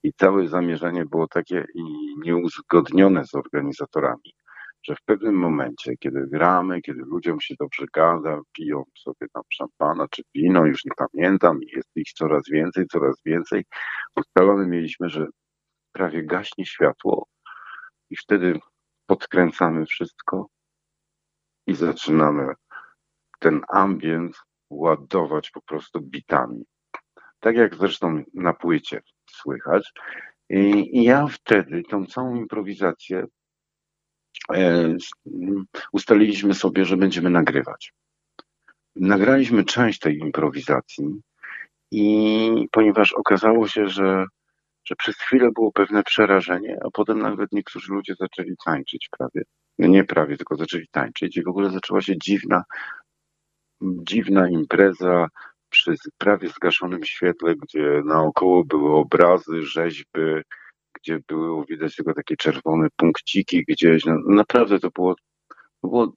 I 0.03 0.13
całe 0.13 0.47
zamierzenie 0.47 1.05
było 1.05 1.27
takie 1.27 1.65
i 1.75 1.83
nieuzgodnione 2.17 3.25
z 3.25 3.35
organizatorami, 3.35 4.35
że 4.83 4.95
w 4.95 5.01
pewnym 5.05 5.35
momencie, 5.35 5.97
kiedy 5.99 6.27
gramy, 6.27 6.81
kiedy 6.81 7.01
ludziom 7.01 7.41
się 7.41 7.55
dobrze 7.59 7.85
gada, 7.93 8.39
piją 8.51 8.83
sobie 8.97 9.29
tam 9.33 9.43
szampana 9.49 10.07
czy 10.11 10.23
wino, 10.35 10.65
już 10.65 10.85
nie 10.85 10.91
pamiętam, 10.97 11.59
jest 11.73 11.89
ich 11.95 12.13
coraz 12.13 12.43
więcej, 12.51 12.85
coraz 12.87 13.15
więcej, 13.25 13.65
ustalone 14.15 14.67
mieliśmy, 14.67 15.09
że 15.09 15.27
prawie 15.91 16.23
gaśnie 16.25 16.65
światło 16.65 17.27
i 18.09 18.17
wtedy 18.17 18.59
podkręcamy 19.05 19.85
wszystko 19.85 20.47
i 21.67 21.75
zaczynamy 21.75 22.53
ten 23.39 23.61
ambient 23.69 24.37
ładować 24.69 25.51
po 25.51 25.61
prostu 25.61 26.01
bitami. 26.01 26.63
Tak 27.39 27.55
jak 27.55 27.75
zresztą 27.75 28.23
na 28.33 28.53
płycie 28.53 29.01
słychać. 29.41 29.91
I, 30.49 31.03
ja 31.03 31.27
wtedy 31.27 31.83
tą 31.89 32.05
całą 32.05 32.35
improwizację 32.35 33.25
e, 34.53 34.95
ustaliliśmy 35.93 36.53
sobie, 36.53 36.85
że 36.85 36.97
będziemy 36.97 37.29
nagrywać. 37.29 37.93
Nagraliśmy 38.95 39.63
część 39.63 39.99
tej 39.99 40.17
improwizacji 40.17 41.21
i 41.91 42.67
ponieważ 42.71 43.13
okazało 43.13 43.67
się, 43.67 43.87
że, 43.87 44.25
że 44.85 44.95
przez 44.95 45.15
chwilę 45.17 45.49
było 45.55 45.71
pewne 45.71 46.03
przerażenie, 46.03 46.77
a 46.85 46.89
potem 46.93 47.19
nawet 47.19 47.51
niektórzy 47.51 47.93
ludzie 47.93 48.15
zaczęli 48.19 48.55
tańczyć 48.65 49.09
prawie. 49.17 49.41
No 49.79 49.87
nie 49.87 50.03
prawie, 50.03 50.37
tylko 50.37 50.55
zaczęli 50.55 50.87
tańczyć 50.91 51.37
i 51.37 51.43
w 51.43 51.47
ogóle 51.47 51.69
zaczęła 51.69 52.01
się 52.01 52.17
dziwna, 52.17 52.63
dziwna 53.81 54.49
impreza, 54.49 55.27
przy 55.71 55.95
prawie 56.17 56.49
zgaszonym 56.49 57.03
świetle, 57.05 57.55
gdzie 57.55 58.01
naokoło 58.05 58.63
były 58.63 58.95
obrazy, 58.95 59.61
rzeźby, 59.61 60.21
gdzie 60.93 61.19
było 61.27 61.65
widać 61.65 61.95
tylko 61.95 62.13
takie 62.13 62.35
czerwone 62.35 62.87
punkciki 62.95 63.63
gdzieś. 63.67 64.05
No, 64.05 64.15
naprawdę 64.27 64.79
to 64.79 64.89
było, 64.89 65.15
to 65.81 65.87
było 65.87 66.13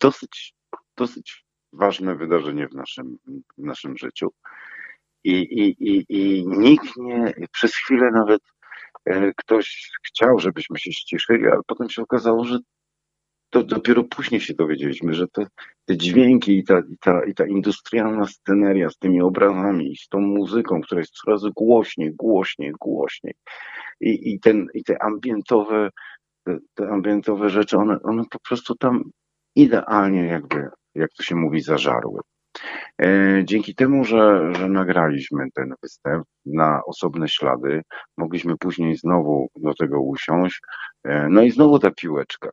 dosyć, 0.00 0.54
dosyć 0.96 1.44
ważne 1.72 2.14
wydarzenie 2.14 2.68
w 2.68 2.74
naszym, 2.74 3.18
w 3.58 3.62
naszym 3.62 3.96
życiu. 3.96 4.28
I, 5.24 5.32
i, 5.32 5.88
i, 5.88 6.04
I 6.08 6.46
nikt 6.46 6.96
nie, 6.96 7.34
przez 7.52 7.74
chwilę 7.74 8.10
nawet 8.10 8.42
e, 9.04 9.32
ktoś 9.36 9.90
chciał, 10.06 10.38
żebyśmy 10.38 10.78
się 10.78 10.92
ściszyli, 10.92 11.46
ale 11.46 11.60
potem 11.66 11.90
się 11.90 12.02
okazało, 12.02 12.44
że 12.44 12.58
to 13.52 13.62
dopiero 13.62 14.04
później 14.04 14.40
się 14.40 14.54
dowiedzieliśmy, 14.54 15.14
że 15.14 15.28
te, 15.28 15.46
te 15.84 15.96
dźwięki 15.96 16.58
i 16.58 16.64
ta, 16.64 16.78
i, 16.78 16.98
ta, 17.00 17.24
i 17.24 17.34
ta 17.34 17.46
industrialna 17.46 18.26
sceneria 18.26 18.90
z 18.90 18.98
tymi 18.98 19.22
obrazami 19.22 19.92
i 19.92 19.96
z 19.96 20.08
tą 20.08 20.20
muzyką, 20.20 20.80
która 20.80 21.00
jest 21.00 21.12
coraz 21.12 21.42
głośniej, 21.56 22.14
głośniej, 22.14 22.72
głośniej 22.80 23.34
i, 24.00 24.32
i, 24.32 24.40
ten, 24.40 24.66
i 24.74 24.84
te 24.84 25.02
ambientowe 25.02 25.90
te, 26.44 26.58
te 26.74 26.88
ambientowe 26.88 27.50
rzeczy, 27.50 27.76
one, 27.76 27.98
one 28.02 28.22
po 28.30 28.38
prostu 28.48 28.74
tam 28.74 29.02
idealnie 29.56 30.24
jakby, 30.24 30.68
jak 30.94 31.10
to 31.16 31.22
się 31.22 31.36
mówi, 31.36 31.60
zażarły. 31.60 32.20
E, 33.02 33.42
dzięki 33.44 33.74
temu, 33.74 34.04
że, 34.04 34.52
że 34.54 34.68
nagraliśmy 34.68 35.44
ten 35.54 35.74
występ 35.82 36.24
na 36.46 36.80
osobne 36.86 37.28
ślady, 37.28 37.82
mogliśmy 38.16 38.58
później 38.58 38.96
znowu 38.96 39.48
do 39.56 39.74
tego 39.74 40.02
usiąść. 40.02 40.60
E, 41.04 41.28
no 41.30 41.42
i 41.42 41.50
znowu 41.50 41.78
ta 41.78 41.90
piłeczka. 41.90 42.50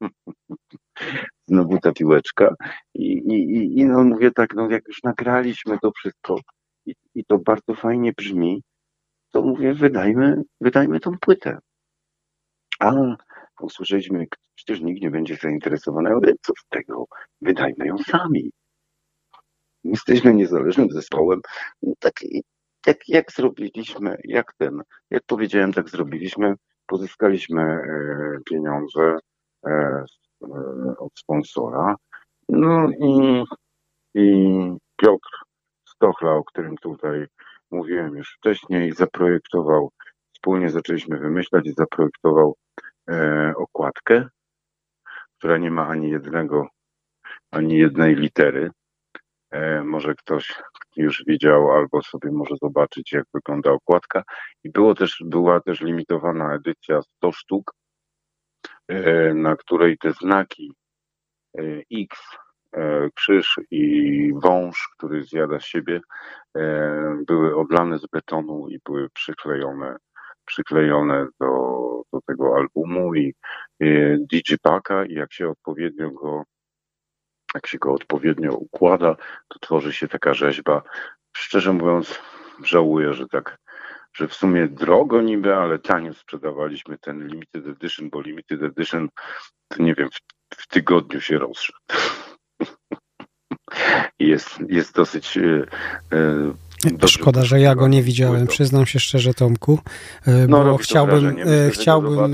Znowu 1.48 1.78
ta 1.78 1.92
piłeczka. 1.92 2.54
I, 2.94 3.12
i, 3.12 3.78
i 3.78 3.84
no 3.84 4.04
mówię 4.04 4.30
tak, 4.30 4.54
no 4.54 4.70
jak 4.70 4.88
już 4.88 5.02
nagraliśmy 5.02 5.78
to 5.78 5.90
wszystko 5.92 6.36
i, 6.86 6.94
i 7.14 7.24
to 7.24 7.38
bardzo 7.38 7.74
fajnie 7.74 8.12
brzmi, 8.12 8.62
to 9.30 9.42
mówię, 9.42 9.74
wydajmy, 9.74 10.42
wydajmy 10.60 11.00
tą 11.00 11.18
płytę. 11.18 11.58
A 12.80 12.92
usłyszeliśmy, 13.60 14.26
przecież 14.54 14.80
nikt 14.80 15.02
nie 15.02 15.10
będzie 15.10 15.36
zainteresowany, 15.36 16.10
ale 16.10 16.32
co 16.42 16.52
z 16.58 16.68
tego, 16.68 17.04
wydajmy 17.40 17.86
ją 17.86 17.98
sami. 17.98 18.50
Jesteśmy 19.84 20.34
niezależnym 20.34 20.90
zespołem. 20.90 21.40
Tak, 21.98 22.14
tak 22.80 23.08
jak 23.08 23.32
zrobiliśmy, 23.32 24.16
jak 24.24 24.52
ten, 24.58 24.82
jak 25.10 25.22
powiedziałem, 25.26 25.72
tak 25.72 25.88
zrobiliśmy, 25.88 26.54
pozyskaliśmy 26.86 27.62
e, 27.62 28.38
pieniądze 28.50 29.16
od 30.98 31.18
sponsora. 31.18 31.96
No 32.48 32.88
i, 32.90 33.44
i 34.14 34.26
Piotr 34.96 35.30
Stochla, 35.84 36.32
o 36.32 36.44
którym 36.44 36.76
tutaj 36.76 37.26
mówiłem 37.70 38.16
już 38.16 38.34
wcześniej, 38.34 38.92
zaprojektował, 38.92 39.90
wspólnie 40.32 40.70
zaczęliśmy 40.70 41.18
wymyślać 41.18 41.66
i 41.66 41.72
zaprojektował 41.72 42.56
e, 43.10 43.52
okładkę, 43.56 44.28
która 45.38 45.58
nie 45.58 45.70
ma 45.70 45.86
ani 45.86 46.10
jednego, 46.10 46.68
ani 47.50 47.78
jednej 47.78 48.14
litery. 48.14 48.70
E, 49.50 49.84
może 49.84 50.14
ktoś 50.14 50.62
już 50.96 51.24
widział 51.26 51.72
albo 51.72 52.02
sobie 52.02 52.30
może 52.32 52.54
zobaczyć, 52.62 53.12
jak 53.12 53.24
wygląda 53.34 53.70
okładka. 53.70 54.22
I 54.64 54.70
było 54.70 54.94
też, 54.94 55.22
była 55.26 55.60
też 55.60 55.80
limitowana 55.80 56.54
edycja 56.54 57.02
100 57.02 57.32
sztuk, 57.32 57.72
E, 57.72 57.79
na 59.34 59.56
której 59.56 59.98
te 59.98 60.12
znaki 60.12 60.72
e, 61.58 61.62
X, 61.92 62.20
e, 62.72 63.08
krzyż 63.14 63.60
i 63.70 64.32
wąż, 64.42 64.88
który 64.96 65.24
zjada 65.24 65.60
siebie, 65.60 66.00
były 67.26 67.56
odlane 67.56 67.98
z 67.98 68.06
betonu 68.06 68.68
i 68.68 68.78
były 68.84 69.08
przyklejone, 69.10 69.96
przyklejone 70.44 71.26
do, 71.40 71.46
do 72.12 72.20
tego 72.26 72.56
albumu 72.56 73.14
i, 73.14 73.34
i 73.80 74.16
Digipaka 74.32 75.04
i 75.04 75.14
jak 75.14 75.32
się 75.32 75.48
odpowiednio 75.48 76.10
go 76.10 76.44
jak 77.54 77.66
się 77.66 77.78
go 77.78 77.92
odpowiednio 77.92 78.52
układa, 78.52 79.16
to 79.48 79.58
tworzy 79.58 79.92
się 79.92 80.08
taka 80.08 80.34
rzeźba. 80.34 80.82
Szczerze 81.36 81.72
mówiąc, 81.72 82.20
żałuję, 82.64 83.14
że 83.14 83.28
tak, 83.28 83.58
że 84.12 84.28
w 84.28 84.34
sumie 84.34 84.68
drogo 84.68 85.22
niby, 85.22 85.54
ale 85.56 85.78
tanio 85.78 86.14
sprzedawaliśmy 86.14 86.98
ten 86.98 87.26
limited 87.28 87.66
edition, 87.66 88.10
bo 88.10 88.20
limited 88.20 88.62
edition, 88.62 89.08
to 89.68 89.82
nie 89.82 89.94
wiem, 89.94 90.08
w, 90.10 90.18
w 90.56 90.68
tygodniu 90.68 91.20
się 91.20 91.38
rozszedł. 91.38 91.78
jest, 94.18 94.58
jest 94.68 94.94
dosyć 94.94 95.36
e, 95.38 95.66
e, 96.12 96.52
Dobrze, 96.84 97.08
Szkoda, 97.08 97.44
że 97.44 97.60
ja 97.60 97.74
go 97.74 97.88
nie 97.88 98.02
widziałem, 98.02 98.46
przyznam 98.46 98.86
się 98.86 99.00
szczerze, 99.00 99.34
Tomku, 99.34 99.78
e, 100.26 100.46
no, 100.46 100.64
bo 100.64 100.76
chciałbym... 100.76 101.24
Myślę, 101.24 101.70
chciałbym 101.70 102.32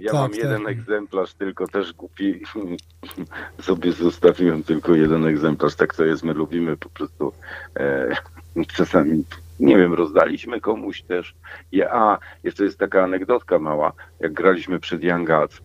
ja 0.00 0.12
tak, 0.12 0.20
mam 0.20 0.30
tak. 0.30 0.38
jeden 0.38 0.66
egzemplarz, 0.66 1.34
tylko 1.34 1.66
też 1.66 1.92
głupi. 1.92 2.40
Sobie 3.62 3.92
zostawiłem 3.92 4.62
tylko 4.62 4.94
jeden 4.94 5.26
egzemplarz. 5.26 5.74
Tak 5.74 5.94
to 5.94 6.04
jest, 6.04 6.22
my 6.22 6.32
lubimy 6.32 6.76
po 6.76 6.88
prostu 6.88 7.32
e, 7.76 8.16
czasami, 8.76 9.24
nie 9.60 9.76
wiem, 9.76 9.94
rozdaliśmy 9.94 10.60
komuś 10.60 11.02
też. 11.02 11.34
Ja, 11.72 11.90
a, 11.90 12.18
jeszcze 12.44 12.64
jest 12.64 12.78
taka 12.78 13.04
anegdotka 13.04 13.58
mała. 13.58 13.92
Jak 14.20 14.32
graliśmy 14.32 14.80
przed 14.80 15.00
Gods, 15.24 15.60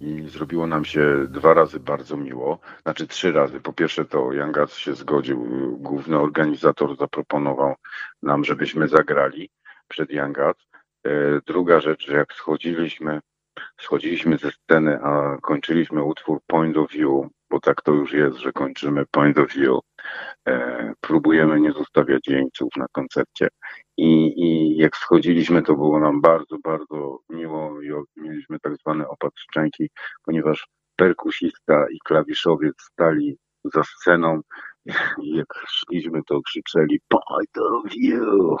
i 0.00 0.28
zrobiło 0.28 0.66
nam 0.66 0.84
się 0.84 1.26
dwa 1.28 1.54
razy 1.54 1.80
bardzo 1.80 2.16
miło, 2.16 2.58
znaczy 2.82 3.06
trzy 3.06 3.32
razy. 3.32 3.60
Po 3.60 3.72
pierwsze 3.72 4.04
to 4.04 4.32
Jangac 4.32 4.72
się 4.74 4.94
zgodził, 4.94 5.46
główny 5.78 6.18
organizator 6.18 6.96
zaproponował 6.96 7.74
nam, 8.22 8.44
żebyśmy 8.44 8.88
zagrali 8.88 9.50
przed 9.88 10.10
Jangac. 10.10 10.56
E, 11.04 11.10
druga 11.46 11.80
rzecz, 11.80 12.06
że 12.06 12.16
jak 12.16 12.32
schodziliśmy, 12.32 13.20
schodziliśmy 13.80 14.38
ze 14.38 14.50
sceny, 14.50 14.98
a 15.02 15.38
kończyliśmy 15.42 16.04
utwór 16.04 16.40
Point 16.46 16.76
of 16.76 16.92
View, 16.92 17.26
bo 17.50 17.60
tak 17.60 17.82
to 17.82 17.92
już 17.92 18.12
jest, 18.12 18.36
że 18.38 18.52
kończymy 18.52 19.06
Point 19.10 19.38
of 19.38 19.52
View, 19.52 19.78
e, 20.48 20.92
próbujemy 21.00 21.60
nie 21.60 21.72
zostawiać 21.72 22.28
jeńców 22.28 22.68
na 22.76 22.86
koncercie. 22.92 23.48
I, 23.96 24.32
I 24.36 24.76
jak 24.76 24.96
schodziliśmy, 24.96 25.62
to 25.62 25.74
było 25.74 26.00
nam 26.00 26.20
bardzo, 26.20 26.56
bardzo 26.64 27.18
miło 27.28 27.82
i 27.82 27.90
mieliśmy 28.16 28.58
tak 28.60 28.76
zwany 28.76 29.08
opad 29.08 29.32
szczęki, 29.36 29.90
ponieważ 30.24 30.66
perkusista 30.96 31.86
i 31.90 31.98
klawiszowiec 32.04 32.74
stali 32.78 33.36
za 33.64 33.82
sceną 33.84 34.40
jak 35.38 35.46
szliśmy, 35.68 36.20
to 36.26 36.40
krzyczeli 36.42 37.00
Point 37.08 37.58
of 37.58 37.92
View 37.92 38.60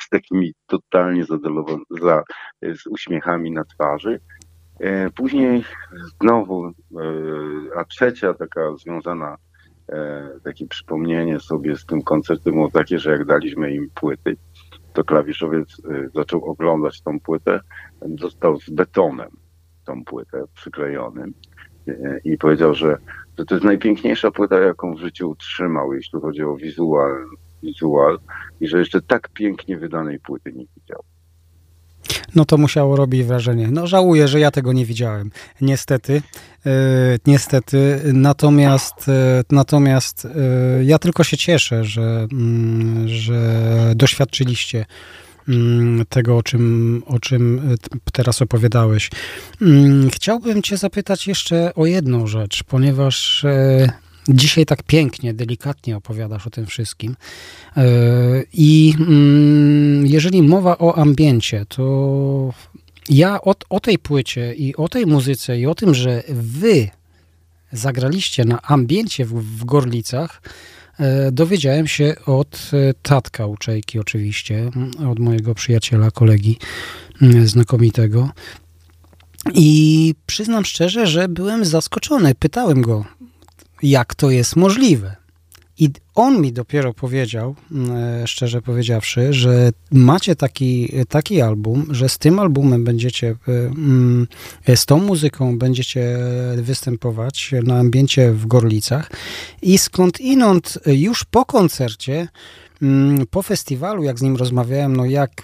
z 0.00 0.08
takimi 0.08 0.54
totalnie 0.66 1.24
zadowolonymi, 1.24 1.84
z 2.62 2.86
uśmiechami 2.86 3.50
na 3.50 3.64
twarzy. 3.64 4.20
E, 4.80 5.10
później 5.10 5.64
znowu, 6.20 6.66
e, 6.66 6.72
a 7.76 7.84
trzecia 7.84 8.34
taka 8.34 8.76
związana, 8.76 9.36
e, 9.88 10.30
takie 10.44 10.66
przypomnienie 10.66 11.40
sobie 11.40 11.76
z 11.76 11.86
tym 11.86 12.02
koncertem 12.02 12.54
było 12.54 12.70
takie, 12.70 12.98
że 12.98 13.10
jak 13.10 13.24
daliśmy 13.24 13.74
im 13.74 13.90
płyty, 13.94 14.36
to 14.92 15.04
klawiszowiec 15.04 15.82
zaczął 16.14 16.44
oglądać 16.44 17.02
tą 17.02 17.20
płytę, 17.20 17.60
został 18.20 18.60
z 18.60 18.70
betonem 18.70 19.30
tą 19.84 20.04
płytę 20.04 20.44
przyklejonym 20.54 21.34
i 22.24 22.38
powiedział, 22.38 22.74
że, 22.74 22.96
to 23.36 23.54
jest 23.54 23.64
najpiękniejsza 23.64 24.30
płyta, 24.30 24.60
jaką 24.60 24.94
w 24.94 24.98
życiu 24.98 25.30
utrzymał, 25.30 25.92
jeśli 25.92 26.20
chodzi 26.20 26.42
o 26.42 26.56
wizual, 26.56 27.24
wizual 27.62 28.18
i 28.60 28.68
że 28.68 28.78
jeszcze 28.78 29.02
tak 29.02 29.28
pięknie 29.28 29.78
wydanej 29.78 30.20
płyty 30.20 30.52
nie 30.52 30.64
widział. 30.76 31.04
No 32.34 32.44
to 32.44 32.56
musiało 32.56 32.96
robić 32.96 33.24
wrażenie. 33.24 33.68
No 33.70 33.86
żałuję, 33.86 34.28
że 34.28 34.40
ja 34.40 34.50
tego 34.50 34.72
nie 34.72 34.86
widziałem. 34.86 35.30
Niestety. 35.60 36.22
Yy, 36.64 36.72
niestety. 37.26 38.00
Natomiast, 38.12 39.08
yy, 39.08 39.14
natomiast 39.50 40.28
yy, 40.76 40.84
ja 40.84 40.98
tylko 40.98 41.24
się 41.24 41.36
cieszę, 41.36 41.84
że, 41.84 42.26
mm, 42.32 43.08
że 43.08 43.92
doświadczyliście 43.94 44.86
mm, 45.48 46.04
tego, 46.08 46.36
o 46.36 46.42
czym, 46.42 47.02
o 47.06 47.18
czym 47.18 47.76
teraz 48.12 48.42
opowiadałeś. 48.42 49.10
Mm, 49.62 50.10
chciałbym 50.10 50.62
Cię 50.62 50.76
zapytać 50.76 51.26
jeszcze 51.26 51.74
o 51.74 51.86
jedną 51.86 52.26
rzecz, 52.26 52.62
ponieważ 52.62 53.46
Dzisiaj 54.28 54.66
tak 54.66 54.82
pięknie, 54.82 55.34
delikatnie 55.34 55.96
opowiadasz 55.96 56.46
o 56.46 56.50
tym 56.50 56.66
wszystkim. 56.66 57.16
E, 57.76 57.84
I 58.52 58.94
mm, 58.98 60.06
jeżeli 60.06 60.42
mowa 60.42 60.78
o 60.78 60.96
ambiencie, 60.96 61.66
to 61.68 62.52
ja 63.08 63.40
o, 63.42 63.54
o 63.70 63.80
tej 63.80 63.98
płycie 63.98 64.54
i 64.54 64.76
o 64.76 64.88
tej 64.88 65.06
muzyce 65.06 65.58
i 65.58 65.66
o 65.66 65.74
tym, 65.74 65.94
że 65.94 66.22
wy 66.28 66.88
zagraliście 67.72 68.44
na 68.44 68.62
ambiencie 68.62 69.24
w, 69.24 69.58
w 69.58 69.64
Gorlicach, 69.64 70.42
e, 70.98 71.32
dowiedziałem 71.32 71.86
się 71.86 72.14
od 72.26 72.70
e, 72.72 72.94
tatka 73.02 73.46
uczejki 73.46 73.98
oczywiście, 73.98 74.70
od 75.10 75.18
mojego 75.18 75.54
przyjaciela, 75.54 76.10
kolegi 76.10 76.58
znakomitego. 77.44 78.30
I 79.54 80.14
przyznam 80.26 80.64
szczerze, 80.64 81.06
że 81.06 81.28
byłem 81.28 81.64
zaskoczony. 81.64 82.34
Pytałem 82.34 82.82
go, 82.82 83.04
jak 83.82 84.14
to 84.14 84.30
jest 84.30 84.56
możliwe. 84.56 85.16
I 85.78 85.90
on 86.14 86.40
mi 86.40 86.52
dopiero 86.52 86.94
powiedział, 86.94 87.54
e, 87.90 88.26
szczerze 88.26 88.62
powiedziawszy, 88.62 89.32
że 89.32 89.70
macie 89.90 90.36
taki, 90.36 90.92
taki 91.08 91.40
album, 91.40 91.86
że 91.90 92.08
z 92.08 92.18
tym 92.18 92.38
albumem 92.38 92.84
będziecie, 92.84 93.28
e, 93.28 93.52
mm, 93.52 94.26
z 94.74 94.86
tą 94.86 94.98
muzyką 94.98 95.58
będziecie 95.58 96.18
występować 96.56 97.54
na 97.62 97.78
ambiencie 97.78 98.32
w 98.32 98.46
Gorlicach 98.46 99.10
i 99.62 99.78
skąd 99.78 100.20
inąd 100.20 100.78
już 100.86 101.24
po 101.24 101.44
koncercie, 101.44 102.28
mm, 102.82 103.26
po 103.26 103.42
festiwalu, 103.42 104.02
jak 104.02 104.18
z 104.18 104.22
nim 104.22 104.36
rozmawiałem, 104.36 104.96
no 104.96 105.04
jak 105.04 105.42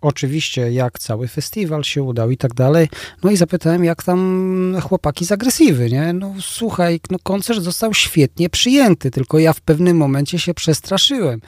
oczywiście 0.00 0.72
jak 0.72 0.98
cały 0.98 1.28
festiwal 1.28 1.84
się 1.84 2.02
udał 2.02 2.30
i 2.30 2.36
tak 2.36 2.54
dalej. 2.54 2.88
No 3.22 3.30
i 3.30 3.36
zapytałem, 3.36 3.84
jak 3.84 4.02
tam 4.02 4.76
chłopaki 4.82 5.24
z 5.24 5.32
agresywy, 5.32 5.90
nie? 5.90 6.12
No 6.12 6.34
słuchaj, 6.40 7.00
no 7.10 7.18
koncert 7.22 7.62
został 7.62 7.94
świetnie 7.94 8.50
przyjęty, 8.50 9.10
tylko 9.10 9.38
ja 9.38 9.52
w 9.52 9.60
pewnym 9.60 9.96
momencie 9.96 10.38
się 10.38 10.54
przestraszyłem, 10.54 11.40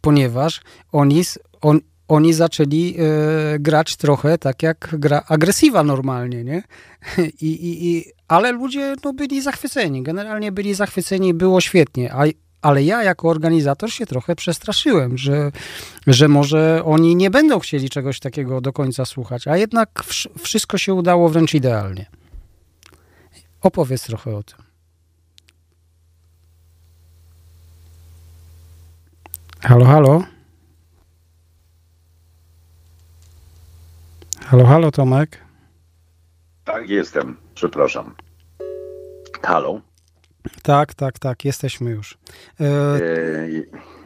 ponieważ 0.00 0.60
oni, 0.92 1.22
on, 1.60 1.80
oni 2.08 2.32
zaczęli 2.32 2.96
e, 2.98 3.58
grać 3.58 3.96
trochę 3.96 4.38
tak 4.38 4.62
jak 4.62 4.94
gra 4.98 5.24
agresywa 5.28 5.82
normalnie, 5.82 6.44
nie? 6.44 6.62
I, 7.40 7.46
i, 7.46 7.88
i, 7.88 8.04
ale 8.28 8.52
ludzie 8.52 8.94
no, 9.04 9.12
byli 9.12 9.42
zachwyceni, 9.42 10.02
generalnie 10.02 10.52
byli 10.52 10.74
zachwyceni, 10.74 11.34
było 11.34 11.60
świetnie, 11.60 12.14
a 12.14 12.24
ale 12.62 12.84
ja 12.84 13.02
jako 13.02 13.28
organizator 13.28 13.92
się 13.92 14.06
trochę 14.06 14.36
przestraszyłem, 14.36 15.18
że, 15.18 15.52
że 16.06 16.28
może 16.28 16.82
oni 16.84 17.16
nie 17.16 17.30
będą 17.30 17.58
chcieli 17.58 17.90
czegoś 17.90 18.20
takiego 18.20 18.60
do 18.60 18.72
końca 18.72 19.04
słuchać, 19.04 19.48
a 19.48 19.56
jednak 19.56 20.04
wszystko 20.42 20.78
się 20.78 20.94
udało 20.94 21.28
wręcz 21.28 21.54
idealnie. 21.54 22.06
Opowiedz 23.60 24.02
trochę 24.02 24.36
o 24.36 24.42
tym. 24.42 24.58
Halo, 29.60 29.84
halo? 29.84 30.24
Halo, 34.46 34.66
halo, 34.66 34.90
Tomek? 34.90 35.38
Tak, 36.64 36.88
jestem. 36.88 37.36
Przepraszam. 37.54 38.14
Halo? 39.42 39.80
Tak, 40.62 40.94
tak, 40.94 41.18
tak, 41.18 41.44
jesteśmy 41.44 41.90
już. 41.90 42.18
E... 42.60 42.98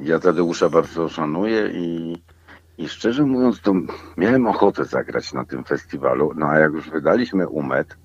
Ja 0.01 0.19
Tadeusza 0.19 0.69
bardzo 0.69 1.09
szanuję 1.09 1.71
i, 1.73 2.17
i 2.79 2.89
szczerze 2.89 3.23
mówiąc, 3.23 3.61
to 3.61 3.73
miałem 4.17 4.47
ochotę 4.47 4.85
zagrać 4.85 5.33
na 5.33 5.45
tym 5.45 5.65
festiwalu, 5.65 6.33
no 6.37 6.47
a 6.47 6.59
jak 6.59 6.73
już 6.73 6.91
wydaliśmy 6.91 7.49
umet, 7.49 7.97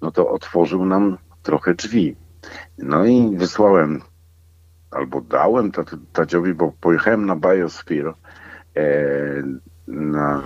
no 0.00 0.10
to 0.10 0.30
otworzył 0.30 0.84
nam 0.84 1.18
trochę 1.42 1.74
drzwi. 1.74 2.16
No 2.78 3.04
i 3.04 3.36
wysłałem, 3.36 4.02
albo 4.90 5.20
dałem 5.20 5.72
Tadziowi, 6.12 6.54
bo 6.54 6.72
pojechałem 6.80 7.26
na 7.26 7.36
Biosphere, 7.36 8.14
e, 8.76 8.82
na 9.86 10.42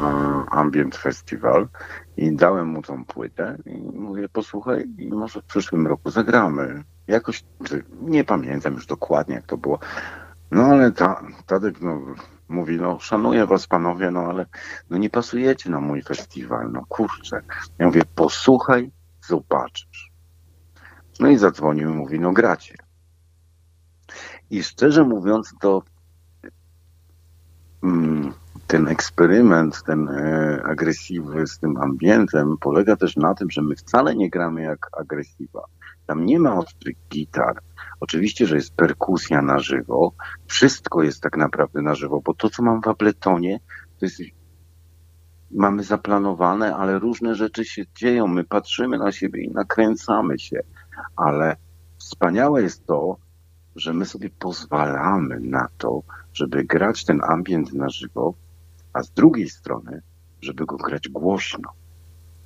Ambient 0.50 0.96
Festival 0.96 1.68
i 2.16 2.36
dałem 2.36 2.68
mu 2.68 2.82
tą 2.82 3.04
płytę 3.04 3.56
i 3.66 3.98
mówię, 3.98 4.28
posłuchaj, 4.28 4.84
może 5.10 5.42
w 5.42 5.44
przyszłym 5.44 5.86
roku 5.86 6.10
zagramy 6.10 6.84
jakoś, 7.06 7.44
nie 8.00 8.24
pamiętam 8.24 8.74
już 8.74 8.86
dokładnie 8.86 9.34
jak 9.34 9.46
to 9.46 9.56
było, 9.56 9.78
no 10.50 10.64
ale 10.64 10.92
ta, 10.92 11.22
Tadek 11.46 11.80
no, 11.80 12.00
mówi, 12.48 12.76
no 12.76 12.98
szanuję 13.00 13.46
was 13.46 13.66
panowie, 13.66 14.10
no 14.10 14.20
ale 14.20 14.46
no 14.90 14.98
nie 14.98 15.10
pasujecie 15.10 15.70
na 15.70 15.80
mój 15.80 16.02
festiwal, 16.02 16.72
no 16.72 16.84
kurczę. 16.88 17.40
Ja 17.78 17.86
mówię, 17.86 18.02
posłuchaj, 18.14 18.90
zobaczysz. 19.26 20.12
No 21.20 21.28
i 21.28 21.38
zadzwonił 21.38 21.90
i 21.90 21.94
mówi, 21.94 22.20
no 22.20 22.32
gracie. 22.32 22.74
I 24.50 24.62
szczerze 24.62 25.04
mówiąc, 25.04 25.54
to 25.60 25.82
mm, 27.82 28.32
ten 28.66 28.88
eksperyment, 28.88 29.82
ten 29.82 30.08
e, 30.08 30.62
agresywy 30.64 31.46
z 31.46 31.58
tym 31.58 31.76
ambientem 31.76 32.56
polega 32.60 32.96
też 32.96 33.16
na 33.16 33.34
tym, 33.34 33.50
że 33.50 33.62
my 33.62 33.76
wcale 33.76 34.14
nie 34.14 34.30
gramy 34.30 34.62
jak 34.62 34.90
agresywa. 35.00 35.64
Tam 36.06 36.26
nie 36.26 36.38
ma 36.38 36.56
ostrych 36.56 36.96
gitar. 37.10 37.58
Oczywiście, 38.00 38.46
że 38.46 38.56
jest 38.56 38.76
perkusja 38.76 39.42
na 39.42 39.58
żywo. 39.58 40.12
Wszystko 40.46 41.02
jest 41.02 41.22
tak 41.22 41.36
naprawdę 41.36 41.82
na 41.82 41.94
żywo, 41.94 42.20
bo 42.20 42.34
to, 42.34 42.50
co 42.50 42.62
mam 42.62 42.82
w 42.82 42.88
Abletonie, 42.88 43.60
to 43.98 44.06
jest 44.06 44.20
mamy 45.50 45.82
zaplanowane, 45.82 46.76
ale 46.76 46.98
różne 46.98 47.34
rzeczy 47.34 47.64
się 47.64 47.84
dzieją. 47.94 48.26
My 48.26 48.44
patrzymy 48.44 48.98
na 48.98 49.12
siebie 49.12 49.44
i 49.44 49.50
nakręcamy 49.50 50.38
się. 50.38 50.60
Ale 51.16 51.56
wspaniałe 51.98 52.62
jest 52.62 52.86
to, 52.86 53.16
że 53.76 53.92
my 53.92 54.06
sobie 54.06 54.30
pozwalamy 54.30 55.40
na 55.40 55.68
to, 55.78 56.02
żeby 56.32 56.64
grać 56.64 57.04
ten 57.04 57.20
ambient 57.24 57.72
na 57.72 57.88
żywo, 57.88 58.34
a 58.92 59.02
z 59.02 59.10
drugiej 59.10 59.50
strony, 59.50 60.02
żeby 60.40 60.66
go 60.66 60.76
grać 60.76 61.08
głośno. 61.08 61.72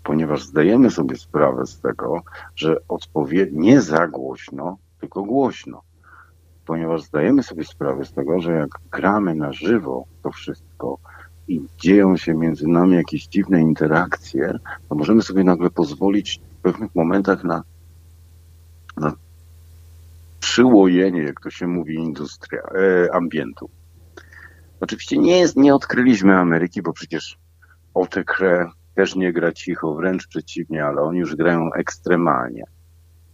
Ponieważ 0.09 0.42
zdajemy 0.44 0.90
sobie 0.90 1.16
sprawę 1.16 1.66
z 1.66 1.80
tego, 1.80 2.22
że 2.56 2.76
odpowiednio 2.88 3.61
nie 3.61 3.80
za 3.80 4.06
głośno, 4.06 4.76
tylko 5.00 5.22
głośno. 5.22 5.82
Ponieważ 6.66 7.02
zdajemy 7.02 7.42
sobie 7.42 7.64
sprawę 7.64 8.04
z 8.04 8.12
tego, 8.12 8.40
że 8.40 8.52
jak 8.52 8.68
gramy 8.90 9.34
na 9.34 9.52
żywo 9.52 10.04
to 10.22 10.30
wszystko 10.30 10.98
i 11.48 11.61
dzieją 11.78 12.16
się 12.16 12.34
między 12.34 12.68
nami 12.68 12.94
jakieś 12.94 13.26
dziwne 13.26 13.61
interakcje, 13.61 14.59
to 14.88 14.94
możemy 14.94 15.22
sobie 15.22 15.44
nagle 15.44 15.70
pozwolić 15.70 16.40
w 16.59 16.62
pewnych 16.62 16.94
momentach 16.94 17.44
na, 17.44 17.62
na 18.96 19.12
przyłojenie, 20.40 21.22
jak 21.22 21.40
to 21.40 21.50
się 21.50 21.66
mówi, 21.66 21.94
industria, 21.94 22.62
e, 22.62 23.14
ambientu. 23.14 23.70
Oczywiście 24.80 25.18
nie, 25.18 25.38
jest, 25.38 25.56
nie 25.56 25.74
odkryliśmy 25.74 26.36
Ameryki, 26.36 26.82
bo 26.82 26.92
przecież 26.92 27.38
Otekre 27.94 28.70
też 28.99 29.16
nie 29.16 29.32
gra 29.32 29.53
cicho, 29.53 29.94
wręcz 29.94 30.26
przeciwnie, 30.26 30.84
ale 30.84 31.03
oni 31.03 31.18
już 31.18 31.36
grają 31.36 31.72
ekstremalnie. 31.72 32.64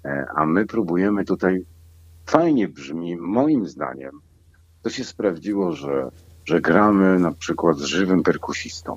E, 0.05 0.27
a 0.37 0.47
my 0.47 0.67
próbujemy 0.67 1.25
tutaj, 1.25 1.65
fajnie 2.27 2.69
brzmi, 2.69 3.17
moim 3.17 3.67
zdaniem, 3.67 4.21
to 4.83 4.91
się 4.91 5.05
sprawdziło, 5.05 5.73
że, 5.73 6.11
że 6.45 6.61
gramy 6.61 7.19
na 7.19 7.33
przykład 7.33 7.79
z 7.79 7.83
żywym 7.85 8.23
perkusistą. 8.23 8.97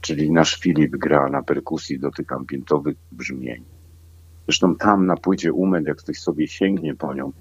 Czyli 0.00 0.32
nasz 0.32 0.60
Filip 0.60 0.96
gra 0.96 1.28
na 1.28 1.42
perkusji 1.42 1.98
do 1.98 2.10
tych 2.10 2.32
ambientowych 2.32 2.96
brzmień. 3.12 3.64
Zresztą 4.46 4.76
tam 4.76 5.06
na 5.06 5.16
płycie 5.16 5.52
Umed, 5.52 5.86
jak 5.86 5.96
ktoś 5.96 6.18
sobie 6.18 6.48
sięgnie 6.48 6.94
po 6.94 7.14
nią, 7.14 7.32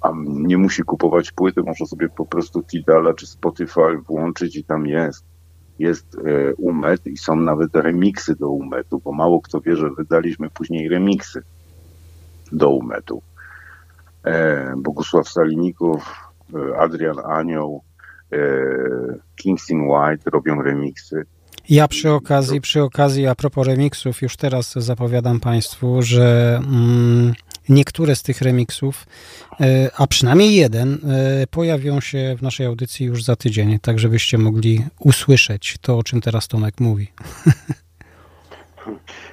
a 0.00 0.12
nie 0.24 0.58
musi 0.58 0.82
kupować 0.82 1.32
płyty, 1.32 1.62
może 1.62 1.86
sobie 1.86 2.08
po 2.08 2.26
prostu 2.26 2.62
Tidala 2.62 3.14
czy 3.14 3.26
Spotify 3.26 3.98
włączyć 4.06 4.56
i 4.56 4.64
tam 4.64 4.86
jest. 4.86 5.29
Jest 5.80 6.14
e, 6.14 6.54
Umet 6.54 7.06
i 7.06 7.16
są 7.16 7.36
nawet 7.36 7.74
remiksy 7.74 8.36
do 8.36 8.48
Umetu, 8.48 9.00
bo 9.04 9.12
mało 9.12 9.40
kto 9.40 9.60
wie, 9.60 9.76
że 9.76 9.90
wydaliśmy 9.90 10.50
później 10.50 10.88
remiksy 10.88 11.42
do 12.52 12.70
Umetu. 12.70 13.22
E, 14.24 14.74
Bogusław 14.76 15.28
Salinikow, 15.28 16.14
e, 16.54 16.78
Adrian 16.78 17.18
Anioł, 17.24 17.82
Kingston 19.36 19.80
White 19.80 20.30
robią 20.30 20.62
remiksy. 20.62 21.26
Ja 21.68 21.88
przy 21.88 22.10
okazji, 22.10 22.60
przy 22.60 22.82
okazji, 22.82 23.26
a 23.26 23.34
propos 23.34 23.66
remiksów, 23.66 24.22
już 24.22 24.36
teraz 24.36 24.72
zapowiadam 24.72 25.40
Państwu, 25.40 26.02
że 26.02 26.56
mm, 26.56 27.34
niektóre 27.70 28.16
z 28.16 28.22
tych 28.22 28.40
remiksów, 28.40 29.06
e, 29.60 29.90
a 29.96 30.06
przynajmniej 30.06 30.54
jeden, 30.54 30.94
e, 30.94 31.46
pojawią 31.46 32.00
się 32.00 32.36
w 32.38 32.42
naszej 32.42 32.66
audycji 32.66 33.06
już 33.06 33.24
za 33.24 33.36
tydzień, 33.36 33.78
tak 33.78 33.98
żebyście 33.98 34.38
mogli 34.38 34.84
usłyszeć 34.98 35.76
to, 35.80 35.98
o 35.98 36.02
czym 36.02 36.20
teraz 36.20 36.48
Tomek 36.48 36.80
mówi. 36.80 37.12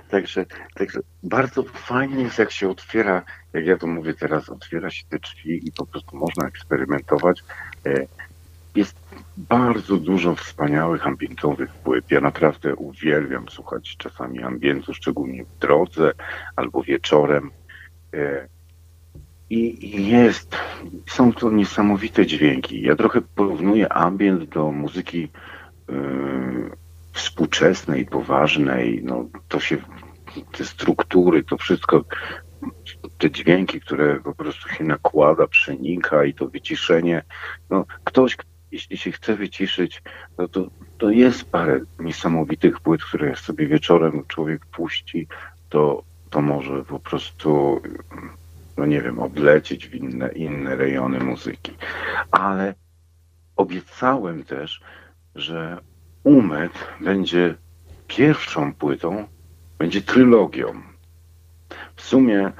Także, 0.10 0.46
także 0.74 1.00
bardzo 1.24 1.64
fajnie 1.64 2.24
jest, 2.24 2.40
jak 2.40 2.52
się 2.52 2.70
otwiera, 2.70 3.24
jak 3.54 3.66
ja 3.66 3.78
to 3.78 3.88
mówię 3.88 4.14
teraz, 4.14 4.50
otwiera 4.50 4.90
się 4.92 5.04
te 5.10 5.20
drzwi 5.20 5.68
i 5.68 5.72
po 5.72 5.86
prostu 5.86 6.18
można 6.18 6.48
eksperymentować. 6.48 7.44
E, 7.86 8.06
jest 8.76 8.96
bardzo 9.38 9.98
dużo 9.98 10.36
wspaniałych 10.36 11.08
ambientowych 11.08 11.70
płyt. 11.70 12.12
Ja 12.12 12.22
naprawdę 12.22 12.76
uwielbiam 12.76 13.50
słuchać 13.50 13.96
czasami 13.98 14.44
ambientu, 14.44 14.94
szczególnie 14.94 15.44
w 15.44 15.60
drodze 15.60 16.12
albo 16.56 16.84
wieczorem. 16.84 17.52
E, 18.14 18.48
I 19.50 20.08
jest, 20.08 20.56
są 21.10 21.34
to 21.34 21.52
niesamowite 21.52 22.26
dźwięki. 22.26 22.82
Ja 22.82 22.96
trochę 22.96 23.22
porównuję 23.22 23.94
ambient 23.94 24.50
do 24.50 24.72
muzyki 24.72 25.30
yy, 25.88 26.72
współczesnej, 27.14 28.06
poważnej. 28.06 29.02
No, 29.04 29.30
to 29.48 29.60
się, 29.60 29.78
te 30.52 30.66
struktury, 30.66 31.44
to 31.44 31.58
wszystko, 31.58 32.06
te 33.18 33.32
dźwięki, 33.32 33.82
które 33.82 34.20
po 34.20 34.36
prostu 34.36 34.70
się 34.70 34.84
nakłada, 34.84 35.48
przenika 35.48 36.26
i 36.26 36.34
to 36.34 36.48
wyciszenie. 36.48 37.24
No, 37.70 37.86
ktoś, 38.04 38.38
jeśli 38.72 38.98
się 38.98 39.12
chce 39.12 39.36
wyciszyć, 39.36 40.04
no 40.38 40.48
to, 40.48 40.70
to 40.98 41.10
jest 41.10 41.52
parę 41.52 41.80
niesamowitych 42.00 42.80
płyt, 42.80 43.04
które 43.04 43.36
sobie 43.36 43.68
wieczorem 43.68 44.24
człowiek 44.28 44.66
puści, 44.66 45.28
to, 45.70 46.04
to 46.30 46.42
może 46.42 46.84
po 46.84 47.00
prostu, 47.00 47.82
no 48.78 48.86
nie 48.86 49.02
wiem, 49.02 49.20
odlecieć 49.20 49.88
w 49.88 49.96
inne, 49.96 50.30
inne 50.30 50.76
rejony 50.76 51.20
muzyki. 51.20 51.72
Ale 52.32 52.76
obiecałem 53.56 54.44
też, 54.44 54.82
że 55.36 55.78
Umet 56.24 56.72
będzie 57.02 57.56
pierwszą 58.08 58.74
płytą, 58.74 59.28
będzie 59.78 60.02
trylogią. 60.02 60.82
W 61.96 62.02
sumie 62.02 62.52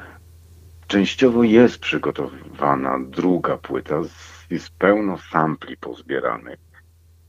częściowo 0.88 1.44
jest 1.44 1.80
przygotowywana 1.80 3.00
druga 3.00 3.58
płyta 3.58 4.02
jest 4.50 4.70
pełno 4.70 5.18
sampli 5.18 5.78
pozbieranych. 5.78 6.60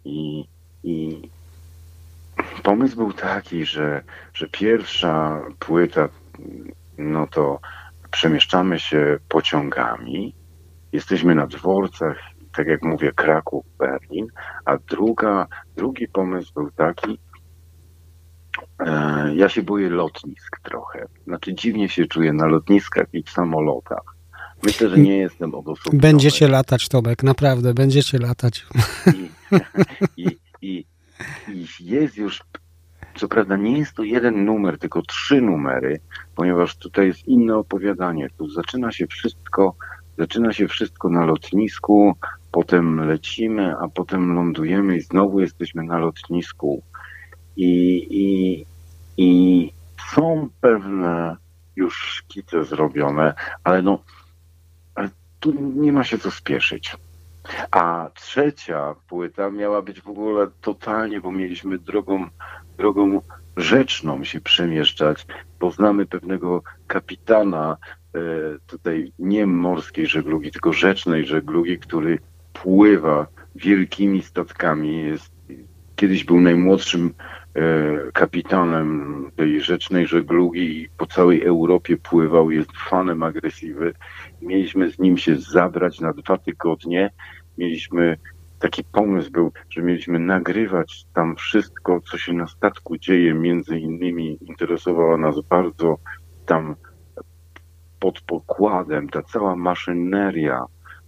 I, 0.04 0.48
i 0.84 1.28
pomysł 2.62 2.96
był 2.96 3.12
taki, 3.12 3.66
że, 3.66 4.02
że 4.34 4.48
pierwsza 4.48 5.42
płyta, 5.58 6.08
no 6.98 7.26
to 7.26 7.60
przemieszczamy 8.10 8.80
się 8.80 9.18
pociągami, 9.28 10.34
jesteśmy 10.92 11.34
na 11.34 11.46
dworcach, 11.46 12.16
tak 12.56 12.66
jak 12.66 12.82
mówię, 12.82 13.12
Kraków, 13.12 13.64
Berlin, 13.78 14.26
a 14.64 14.76
druga, 14.78 15.46
drugi 15.76 16.08
pomysł 16.08 16.52
był 16.54 16.70
taki, 16.70 17.18
e, 18.78 19.34
ja 19.34 19.48
się 19.48 19.62
boję 19.62 19.90
lotnisk 19.90 20.60
trochę. 20.62 21.06
Znaczy 21.24 21.54
dziwnie 21.54 21.88
się 21.88 22.06
czuję 22.06 22.32
na 22.32 22.46
lotniskach 22.46 23.06
i 23.12 23.22
w 23.22 23.30
samolotach. 23.30 24.18
Myślę, 24.62 24.88
że 24.88 24.98
nie 24.98 25.16
jestem 25.16 25.54
odosobniony. 25.54 26.02
Będziecie 26.02 26.48
latać, 26.48 26.88
Tomek, 26.88 27.22
naprawdę, 27.22 27.74
będziecie 27.74 28.18
latać. 28.18 28.66
I, 29.06 29.30
i, 30.26 30.36
i, 30.62 30.84
I 31.48 31.66
jest 31.80 32.16
już, 32.16 32.42
co 33.18 33.28
prawda 33.28 33.56
nie 33.56 33.78
jest 33.78 33.92
to 33.92 34.02
jeden 34.02 34.44
numer, 34.44 34.78
tylko 34.78 35.02
trzy 35.02 35.40
numery, 35.40 36.00
ponieważ 36.34 36.76
tutaj 36.76 37.06
jest 37.06 37.28
inne 37.28 37.56
opowiadanie. 37.56 38.28
Tu 38.38 38.50
zaczyna 38.50 38.92
się 38.92 39.06
wszystko, 39.06 39.74
zaczyna 40.18 40.52
się 40.52 40.68
wszystko 40.68 41.08
na 41.08 41.24
lotnisku, 41.24 42.16
potem 42.52 43.00
lecimy, 43.00 43.74
a 43.80 43.88
potem 43.88 44.34
lądujemy 44.34 44.96
i 44.96 45.00
znowu 45.00 45.40
jesteśmy 45.40 45.82
na 45.82 45.98
lotnisku. 45.98 46.82
I, 47.56 48.06
i, 48.10 48.64
i 49.16 49.72
są 50.14 50.48
pewne 50.60 51.36
już 51.76 51.96
szkice 51.96 52.64
zrobione, 52.64 53.34
ale 53.64 53.82
no 53.82 53.98
tu 55.40 55.72
nie 55.76 55.92
ma 55.92 56.04
się 56.04 56.18
co 56.18 56.30
spieszyć. 56.30 56.96
A 57.70 58.10
trzecia 58.14 58.94
płyta 59.08 59.50
miała 59.50 59.82
być 59.82 60.00
w 60.00 60.08
ogóle 60.08 60.46
totalnie, 60.60 61.20
bo 61.20 61.32
mieliśmy 61.32 61.78
drogą, 61.78 62.26
drogą 62.76 63.20
rzeczną 63.56 64.24
się 64.24 64.40
przemieszczać. 64.40 65.26
Poznamy 65.58 66.06
pewnego 66.06 66.62
kapitana 66.86 67.76
e, 68.14 68.20
tutaj 68.66 69.12
nie 69.18 69.46
morskiej 69.46 70.06
żeglugi, 70.06 70.50
tylko 70.50 70.72
rzecznej 70.72 71.26
żeglugi, 71.26 71.78
który 71.78 72.18
pływa 72.52 73.26
wielkimi 73.54 74.22
statkami. 74.22 75.04
Jest, 75.04 75.32
kiedyś 75.96 76.24
był 76.24 76.40
najmłodszym 76.40 77.14
e, 77.54 77.62
kapitanem 78.12 79.30
tej 79.36 79.60
rzecznej 79.60 80.06
żeglugi 80.06 80.82
i 80.82 80.88
po 80.96 81.06
całej 81.06 81.42
Europie 81.42 81.96
pływał, 81.96 82.50
jest 82.50 82.70
fanem 82.90 83.22
agresywy 83.22 83.94
Mieliśmy 84.42 84.90
z 84.90 84.98
nim 84.98 85.18
się 85.18 85.36
zabrać 85.36 86.00
na 86.00 86.12
dwa 86.12 86.38
tygodnie. 86.38 87.10
Mieliśmy 87.58 88.16
taki 88.58 88.84
pomysł 88.84 89.30
był, 89.30 89.52
że 89.70 89.82
mieliśmy 89.82 90.18
nagrywać 90.18 91.04
tam 91.14 91.36
wszystko, 91.36 92.00
co 92.00 92.18
się 92.18 92.32
na 92.32 92.46
statku 92.46 92.98
dzieje. 92.98 93.34
Między 93.34 93.78
innymi 93.78 94.38
interesowała 94.40 95.16
nas 95.16 95.40
bardzo 95.40 95.98
tam 96.46 96.76
pod 98.00 98.20
pokładem 98.20 99.08
ta 99.08 99.22
cała 99.22 99.56
maszyneria, 99.56 100.64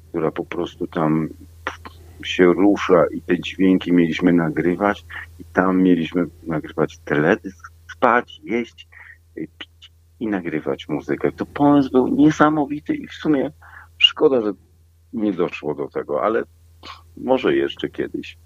która 0.08 0.30
po 0.30 0.44
prostu 0.44 0.86
tam 0.86 1.28
się 2.24 2.44
rusza 2.44 3.04
i 3.14 3.22
te 3.22 3.40
dźwięki 3.40 3.92
mieliśmy 3.92 4.32
nagrywać 4.32 5.04
i 5.38 5.44
tam 5.44 5.82
mieliśmy 5.82 6.24
nagrywać 6.46 6.98
teledysk, 6.98 7.72
spać, 7.92 8.40
jeść, 8.44 8.88
pić 9.34 9.92
i 10.20 10.26
nagrywać 10.26 10.88
muzykę. 10.88 11.32
To 11.32 11.46
pomysł 11.46 11.90
był 11.92 12.08
niesamowity 12.08 12.94
i 12.94 13.06
w 13.06 13.12
sumie 13.12 13.50
szkoda, 13.98 14.40
że 14.40 14.52
nie 15.12 15.32
doszło 15.32 15.74
do 15.74 15.88
tego, 15.88 16.22
ale 16.22 16.42
może 17.16 17.56
jeszcze 17.56 17.88
kiedyś. 17.88 18.38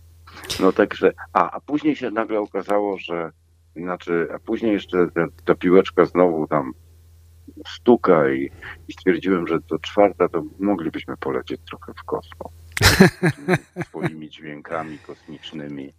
No 0.61 0.73
także, 0.73 1.13
a, 1.33 1.51
a 1.51 1.61
później 1.61 1.97
się 1.97 2.11
nagle 2.11 2.41
okazało, 2.41 2.99
że 2.99 3.33
znaczy, 3.77 4.29
a 4.35 4.39
później 4.39 4.73
jeszcze 4.73 5.07
ta, 5.15 5.27
ta 5.45 5.55
piłeczka 5.55 6.05
znowu 6.05 6.47
tam 6.47 6.73
stuka 7.67 8.31
i, 8.31 8.51
i 8.89 8.93
stwierdziłem, 8.93 9.47
że 9.47 9.61
do 9.61 9.79
czwarta 9.79 10.29
to 10.29 10.43
moglibyśmy 10.59 11.17
polecieć 11.17 11.61
trochę 11.69 11.93
w 11.95 12.05
kosmos. 12.05 12.53
Swoimi 13.89 14.31
dźwiękami 14.31 14.99
kosmicznymi. 14.99 15.93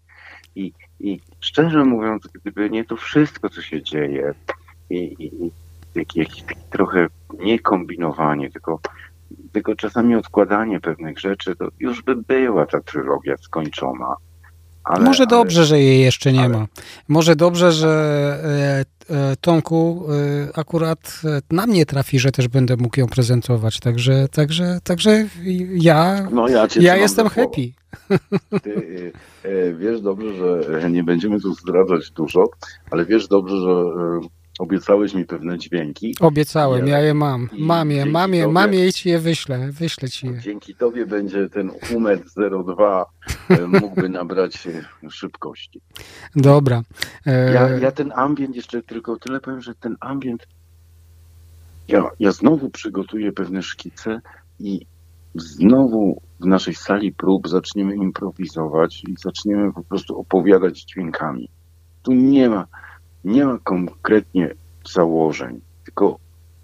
I, 0.55 0.73
I 0.99 1.19
szczerze 1.39 1.85
mówiąc, 1.85 2.27
gdyby 2.33 2.69
nie 2.69 2.85
to 2.85 2.95
wszystko, 2.95 3.49
co 3.49 3.61
się 3.61 3.83
dzieje 3.83 4.33
i, 4.89 4.97
i, 4.97 5.45
i 5.45 5.51
jakieś 5.95 6.43
trochę 6.69 7.07
nie 7.39 7.59
kombinowanie, 7.59 8.51
tylko, 8.51 8.79
tylko 9.51 9.75
czasami 9.75 10.15
odkładanie 10.15 10.79
pewnych 10.79 11.19
rzeczy, 11.19 11.55
to 11.55 11.67
już 11.79 12.01
by 12.01 12.15
była 12.15 12.65
ta 12.65 12.81
trylogia 12.81 13.37
skończona. 13.37 14.15
Ale, 14.85 15.05
Może 15.05 15.27
dobrze, 15.27 15.59
ale, 15.59 15.67
że 15.67 15.79
jej 15.79 16.01
jeszcze 16.01 16.33
nie 16.33 16.39
ale... 16.39 16.49
ma. 16.49 16.67
Może 17.07 17.35
dobrze, 17.35 17.71
że 17.71 18.85
e, 19.09 19.15
e, 19.15 19.35
Tomku 19.41 20.05
e, 20.09 20.57
akurat 20.59 21.21
na 21.51 21.67
mnie 21.67 21.85
trafi, 21.85 22.19
że 22.19 22.31
też 22.31 22.47
będę 22.47 22.77
mógł 22.77 22.99
ją 22.99 23.07
prezentować. 23.07 23.79
Także, 23.79 24.27
także, 24.27 24.79
także 24.83 25.27
ja, 25.73 26.27
no 26.31 26.47
ja, 26.47 26.67
ja 26.79 26.95
jestem 26.95 27.29
happy. 27.29 27.71
Ty, 28.63 29.13
wiesz 29.79 30.01
dobrze, 30.01 30.63
że 30.81 30.91
nie 30.91 31.03
będziemy 31.03 31.39
tu 31.39 31.53
zdradzać 31.53 32.11
dużo, 32.11 32.49
ale 32.91 33.05
wiesz 33.05 33.27
dobrze, 33.27 33.55
że 33.55 33.73
Obiecałeś 34.59 35.13
mi 35.13 35.25
pewne 35.25 35.57
dźwięki. 35.57 36.15
Obiecałem, 36.19 36.87
ja 36.87 36.99
je 36.99 37.13
mam. 37.13 37.49
Mam 37.57 37.91
je, 37.91 38.05
mam 38.05 38.33
je, 38.33 38.47
mam 38.47 38.73
je 38.73 38.87
i 38.87 38.93
ci 38.93 39.09
je 39.09 39.19
wyślę. 39.19 39.71
Wyślę 39.71 40.09
ci 40.09 40.27
je. 40.27 40.39
Dzięki 40.39 40.75
tobie 40.75 41.05
będzie 41.05 41.49
ten 41.49 41.71
Humet 41.89 42.23
02 42.65 43.05
e, 43.49 43.67
mógłby 43.67 44.09
nabrać 44.09 44.67
szybkości. 45.09 45.81
Dobra. 46.35 46.83
E... 47.25 47.53
Ja, 47.53 47.69
ja 47.69 47.91
ten 47.91 48.11
ambient 48.15 48.55
jeszcze 48.55 48.83
tylko 48.83 49.17
tyle 49.17 49.39
powiem, 49.39 49.61
że 49.61 49.75
ten 49.75 49.95
ambient 49.99 50.47
ja, 51.87 52.09
ja 52.19 52.31
znowu 52.31 52.69
przygotuję 52.69 53.31
pewne 53.31 53.61
szkice 53.61 54.21
i 54.59 54.85
znowu 55.35 56.21
w 56.39 56.45
naszej 56.45 56.75
sali 56.75 57.13
prób 57.13 57.47
zaczniemy 57.47 57.95
improwizować 57.95 59.03
i 59.03 59.15
zaczniemy 59.19 59.73
po 59.73 59.83
prostu 59.83 60.19
opowiadać 60.19 60.81
dźwiękami. 60.81 61.49
Tu 62.03 62.13
nie 62.13 62.49
ma 62.49 62.67
nie 63.25 63.45
ma 63.45 63.59
konkretnie 63.63 64.55
założeń, 64.89 65.61
tylko 65.83 66.19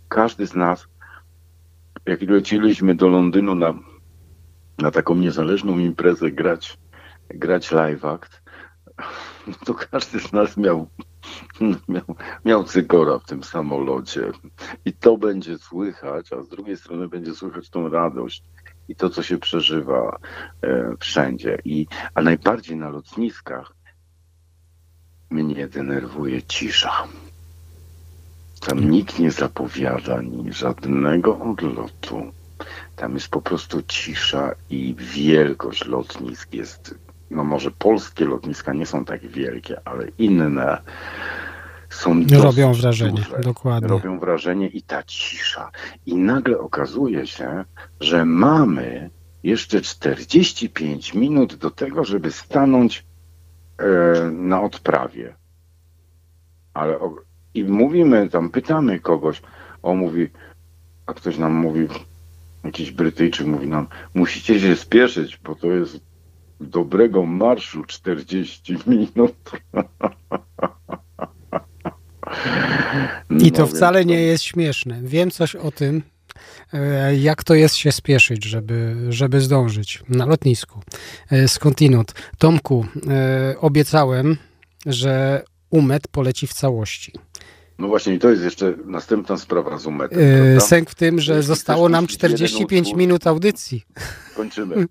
każdy 0.10 0.48
z 0.48 0.56
nas, 0.56 0.88
jak 2.06 2.22
leciliśmy 2.22 2.96
do 2.96 3.08
Londynu 3.08 3.56
na, 3.56 3.74
na 4.78 4.92
taką 4.92 5.16
niezależną 5.16 5.80
imprezę 5.80 6.32
grać, 6.32 6.78
grać 7.30 7.72
live 7.72 8.06
act, 8.06 8.42
to 9.66 9.74
każdy 9.74 10.20
z 10.20 10.34
nas 10.34 10.58
miał, 10.58 10.88
miał, 11.90 12.16
miał 12.46 12.64
cygora 12.64 13.20
w 13.20 13.26
tym 13.26 13.44
samolocie. 13.44 14.32
I 14.86 14.94
to 14.94 15.18
będzie 15.18 15.58
słychać, 15.58 16.34
a 16.34 16.42
z 16.42 16.50
drugiej 16.50 16.78
strony 16.78 17.08
będzie 17.08 17.36
słychać 17.36 17.70
tą 17.70 17.90
radość 17.90 18.44
i 18.88 18.96
to, 18.96 19.10
co 19.10 19.24
się 19.24 19.38
przeżywa 19.38 20.18
e, 20.62 20.94
wszędzie. 21.00 21.58
I, 21.66 21.88
a 22.16 22.22
najbardziej 22.22 22.78
na 22.78 22.90
lotniskach 22.90 23.81
mnie 25.32 25.68
denerwuje 25.68 26.42
cisza. 26.44 26.92
Tam 28.60 28.92
nikt 28.92 29.20
nie 29.20 29.32
zapowiada 29.32 30.16
ani 30.16 30.54
żadnego 30.54 31.40
odlotu. 31.40 32.32
Tam 32.96 33.14
jest 33.14 33.28
po 33.28 33.42
prostu 33.42 33.82
cisza 33.82 34.52
i 34.70 34.96
wielkość 34.98 35.86
lotnisk 35.86 36.54
jest, 36.54 36.96
no 37.32 37.44
może 37.44 37.72
polskie 37.72 38.26
lotniska 38.26 38.74
nie 38.74 38.86
są 38.86 39.06
tak 39.06 39.28
wielkie, 39.28 39.82
ale 39.86 40.08
inne 40.18 40.78
są 41.90 42.24
Robią 42.42 42.74
wrażenie, 42.74 43.22
duże. 43.22 43.40
dokładnie. 43.40 43.88
Robią 43.88 44.20
wrażenie 44.20 44.68
i 44.68 44.82
ta 44.82 45.04
cisza. 45.04 45.72
I 46.06 46.16
nagle 46.16 46.60
okazuje 46.60 47.28
się, 47.28 47.66
że 48.00 48.26
mamy 48.26 49.10
jeszcze 49.44 49.82
45 49.82 51.14
minut 51.14 51.56
do 51.56 51.72
tego, 51.72 52.04
żeby 52.04 52.32
stanąć 52.32 53.06
na 54.32 54.62
odprawie. 54.62 55.36
Ale 56.74 57.00
i 57.54 57.64
mówimy 57.64 58.30
tam, 58.30 58.50
pytamy 58.50 59.00
kogoś, 59.00 59.42
on 59.84 59.98
mówi, 59.98 60.30
a 61.06 61.14
ktoś 61.14 61.38
nam 61.38 61.54
mówi, 61.54 61.88
jakiś 62.64 62.92
Brytyjczyk 62.92 63.48
mówi 63.48 63.68
nam, 63.68 63.88
musicie 64.14 64.60
się 64.60 64.76
spieszyć, 64.76 65.38
bo 65.44 65.56
to 65.56 65.68
jest 65.68 66.00
dobrego 66.60 67.26
marszu 67.26 67.84
40 67.84 68.78
minut. 68.88 69.36
I 73.40 73.52
to 73.52 73.62
no, 73.62 73.68
wcale 73.68 74.06
nie 74.06 74.22
jest 74.22 74.44
śmieszne. 74.44 75.00
Wiem 75.04 75.32
coś 75.32 75.56
o 75.56 75.72
tym, 75.72 76.04
E, 76.21 76.21
jak 77.20 77.44
to 77.44 77.54
jest 77.56 77.76
się 77.76 77.92
spieszyć, 77.92 78.46
żeby, 78.46 78.96
żeby 79.10 79.42
zdążyć 79.42 80.04
na 80.10 80.26
lotnisku. 80.26 80.80
E, 81.32 81.48
skądinąd. 81.48 82.14
Tomku, 82.38 82.86
e, 83.08 83.56
obiecałem, 83.60 84.38
że 84.86 85.44
Umet 85.70 86.08
poleci 86.08 86.48
w 86.48 86.54
całości. 86.54 87.14
No 87.80 87.88
właśnie, 87.88 88.14
i 88.14 88.20
to 88.20 88.30
jest 88.30 88.44
jeszcze 88.44 88.74
następna 88.86 89.38
sprawa 89.38 89.78
z 89.78 89.86
Umetem. 89.86 90.20
Sęk 90.60 90.90
w 90.90 90.96
tym, 90.96 91.20
że 91.20 91.34
Jeśli 91.34 91.48
zostało 91.48 91.90
nam 91.90 92.08
45 92.08 92.88
utwór, 92.88 92.98
minut 92.98 93.28
audycji. 93.28 93.84
Kończymy. 94.36 94.76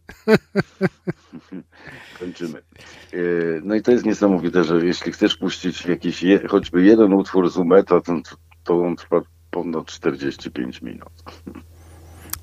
Kończymy. 2.21 2.63
No 3.63 3.75
i 3.75 3.83
to 3.83 3.91
jest 3.93 4.05
niesamowite, 4.05 4.65
że 4.65 4.87
jeśli 4.87 5.13
chcesz 5.13 5.37
puścić 5.37 5.87
jakiś 5.87 6.23
je, 6.23 6.49
choćby 6.49 6.83
jeden 6.83 7.13
utwór 7.13 7.51
z 7.51 7.57
Umeta, 7.57 8.01
to, 8.01 8.21
to 8.65 8.83
on 8.83 8.97
trwa 8.97 9.21
ponad 9.51 9.87
45 9.87 10.83
minut. 10.83 11.13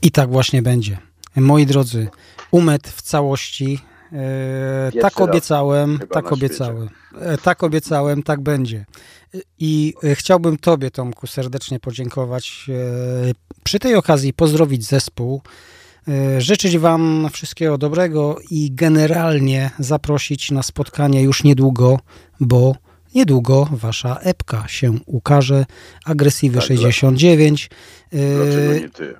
I 0.01 0.11
tak 0.11 0.29
właśnie 0.29 0.61
będzie. 0.61 0.97
Moi 1.35 1.65
drodzy, 1.65 2.07
umet 2.51 2.87
w 2.87 3.01
całości. 3.01 3.79
E, 4.13 4.91
tak 5.01 5.21
obiecałem, 5.21 5.99
tak 6.11 6.31
obiecałem. 6.31 6.89
E, 7.19 7.37
tak 7.37 7.63
obiecałem, 7.63 8.23
tak 8.23 8.41
będzie. 8.41 8.85
I 9.59 9.93
e, 10.03 10.15
chciałbym 10.15 10.57
Tobie, 10.57 10.91
Tomku, 10.91 11.27
serdecznie 11.27 11.79
podziękować. 11.79 12.65
Przy 13.63 13.79
tej 13.79 13.95
okazji 13.95 14.33
pozdrowić 14.33 14.85
zespół, 14.85 15.41
życzyć 16.37 16.77
Wam 16.77 17.29
wszystkiego 17.31 17.77
dobrego 17.77 18.37
i 18.51 18.71
generalnie 18.71 19.71
zaprosić 19.79 20.51
na 20.51 20.63
spotkanie 20.63 21.21
już 21.21 21.43
niedługo, 21.43 21.99
bo 22.39 22.75
Niedługo 23.17 23.67
wasza 23.71 24.15
epka 24.15 24.67
się 24.67 24.99
ukaże. 25.05 25.65
Agresywy 26.05 26.55
tak, 26.55 26.67
69. 26.67 27.69
Dlaczego 28.11 28.73
nie 28.73 28.89
ty? 28.89 29.15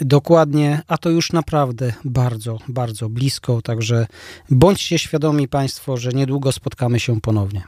Dokładnie, 0.00 0.82
a 0.88 0.98
to 0.98 1.10
już 1.10 1.32
naprawdę 1.32 1.92
bardzo, 2.04 2.58
bardzo 2.68 3.08
blisko, 3.08 3.62
także 3.62 4.06
bądźcie 4.50 4.98
świadomi 4.98 5.48
Państwo, 5.48 5.96
że 5.96 6.10
niedługo 6.10 6.52
spotkamy 6.52 7.00
się 7.00 7.20
ponownie. 7.20 7.62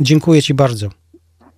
Dziękuję 0.00 0.42
Ci 0.42 0.54
bardzo. 0.54 0.90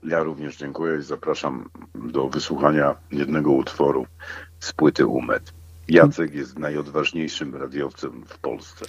Ja 0.05 0.23
również 0.23 0.57
dziękuję 0.57 0.99
i 0.99 1.03
zapraszam 1.03 1.69
do 1.95 2.29
wysłuchania 2.29 2.95
jednego 3.13 3.53
utworu 3.53 4.07
z 4.61 4.73
płyty 4.73 5.07
UMED. 5.07 5.53
Jacek 5.89 6.35
jest 6.35 6.59
najodważniejszym 6.59 7.55
radiowcem 7.55 8.25
w 8.27 8.39
Polsce. 8.39 8.85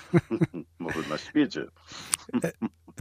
Może 0.78 1.00
na 1.10 1.18
świecie. 1.18 1.64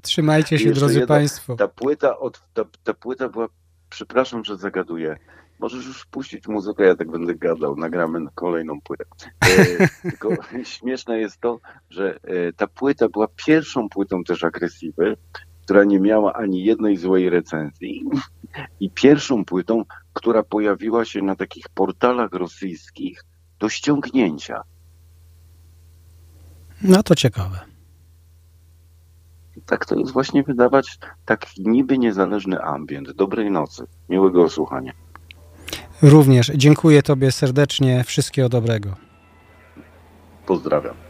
Trzymajcie 0.01 0.59
się, 0.59 0.71
drodzy 0.71 0.99
jedna, 0.99 1.15
Państwo. 1.15 1.55
Ta 1.55 1.67
płyta, 1.67 2.19
od, 2.19 2.41
ta, 2.53 2.65
ta 2.83 2.93
płyta 2.93 3.29
była, 3.29 3.47
przepraszam, 3.89 4.45
że 4.45 4.57
zagaduję, 4.57 5.17
Możesz 5.59 5.85
już 5.85 6.05
puścić 6.05 6.47
muzykę, 6.47 6.83
ja 6.83 6.95
tak 6.95 7.11
będę 7.11 7.35
gadał, 7.35 7.75
nagramy 7.75 8.19
kolejną 8.35 8.81
płytę. 8.81 9.05
E, 9.45 9.87
tylko 10.11 10.29
śmieszne 10.63 11.19
jest 11.19 11.41
to, 11.41 11.59
że 11.89 12.19
e, 12.23 12.53
ta 12.53 12.67
płyta 12.67 13.09
była 13.09 13.27
pierwszą 13.45 13.89
płytą 13.89 14.23
też 14.23 14.43
agresywy, 14.43 15.17
która 15.63 15.83
nie 15.83 15.99
miała 15.99 16.33
ani 16.33 16.63
jednej 16.63 16.97
złej 16.97 17.29
recenzji 17.29 18.05
i 18.79 18.89
pierwszą 18.89 19.45
płytą, 19.45 19.83
która 20.13 20.43
pojawiła 20.43 21.05
się 21.05 21.21
na 21.21 21.35
takich 21.35 21.69
portalach 21.69 22.31
rosyjskich 22.31 23.23
do 23.59 23.69
ściągnięcia. 23.69 24.61
No 26.81 27.03
to 27.03 27.15
ciekawe. 27.15 27.59
Tak 29.65 29.85
to 29.85 29.95
jest 29.95 30.11
właśnie 30.11 30.43
wydawać 30.43 30.99
taki 31.25 31.69
niby 31.69 31.97
niezależny 31.97 32.61
ambient. 32.61 33.11
Dobrej 33.11 33.51
nocy, 33.51 33.87
miłego 34.09 34.49
słuchania. 34.49 34.93
Również 36.01 36.51
dziękuję 36.55 37.03
Tobie 37.03 37.31
serdecznie. 37.31 38.03
Wszystkiego 38.03 38.49
dobrego. 38.49 38.89
Pozdrawiam. 40.45 41.06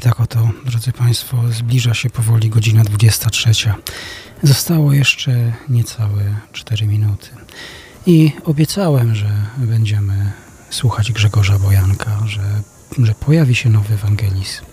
I 0.00 0.02
tak 0.02 0.20
oto, 0.20 0.50
drodzy 0.66 0.92
Państwo, 0.92 1.36
zbliża 1.52 1.94
się 1.94 2.10
powoli 2.10 2.50
godzina 2.50 2.84
23. 2.84 3.50
Zostało 4.42 4.92
jeszcze 4.92 5.52
niecałe 5.68 6.22
4 6.52 6.86
minuty. 6.86 7.28
I 8.06 8.32
obiecałem, 8.44 9.14
że 9.14 9.30
będziemy 9.58 10.32
słuchać 10.70 11.12
Grzegorza 11.12 11.58
Bojanka, 11.58 12.26
że, 12.26 12.62
że 12.98 13.14
pojawi 13.14 13.54
się 13.54 13.70
nowy 13.70 13.94
ewangelizm. 13.94 14.64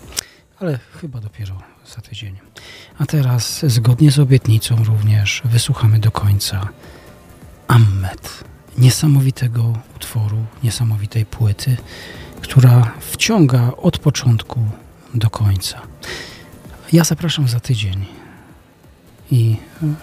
Ale 0.60 0.78
chyba 1.00 1.20
dopiero 1.20 1.62
za 1.94 2.00
tydzień. 2.00 2.36
A 2.98 3.06
teraz, 3.06 3.64
zgodnie 3.66 4.10
z 4.10 4.18
obietnicą, 4.18 4.84
również 4.84 5.42
wysłuchamy 5.44 5.98
do 5.98 6.10
końca 6.10 6.68
Ammet. 7.66 8.44
Niesamowitego 8.78 9.72
utworu, 9.96 10.44
niesamowitej 10.62 11.26
płyty, 11.26 11.76
która 12.40 12.92
wciąga 13.00 13.72
od 13.76 13.98
początku 13.98 14.60
do 15.14 15.30
końca. 15.30 15.82
Ja 16.92 17.04
zapraszam 17.04 17.48
za 17.48 17.60
tydzień 17.60 18.06
i 19.30 19.56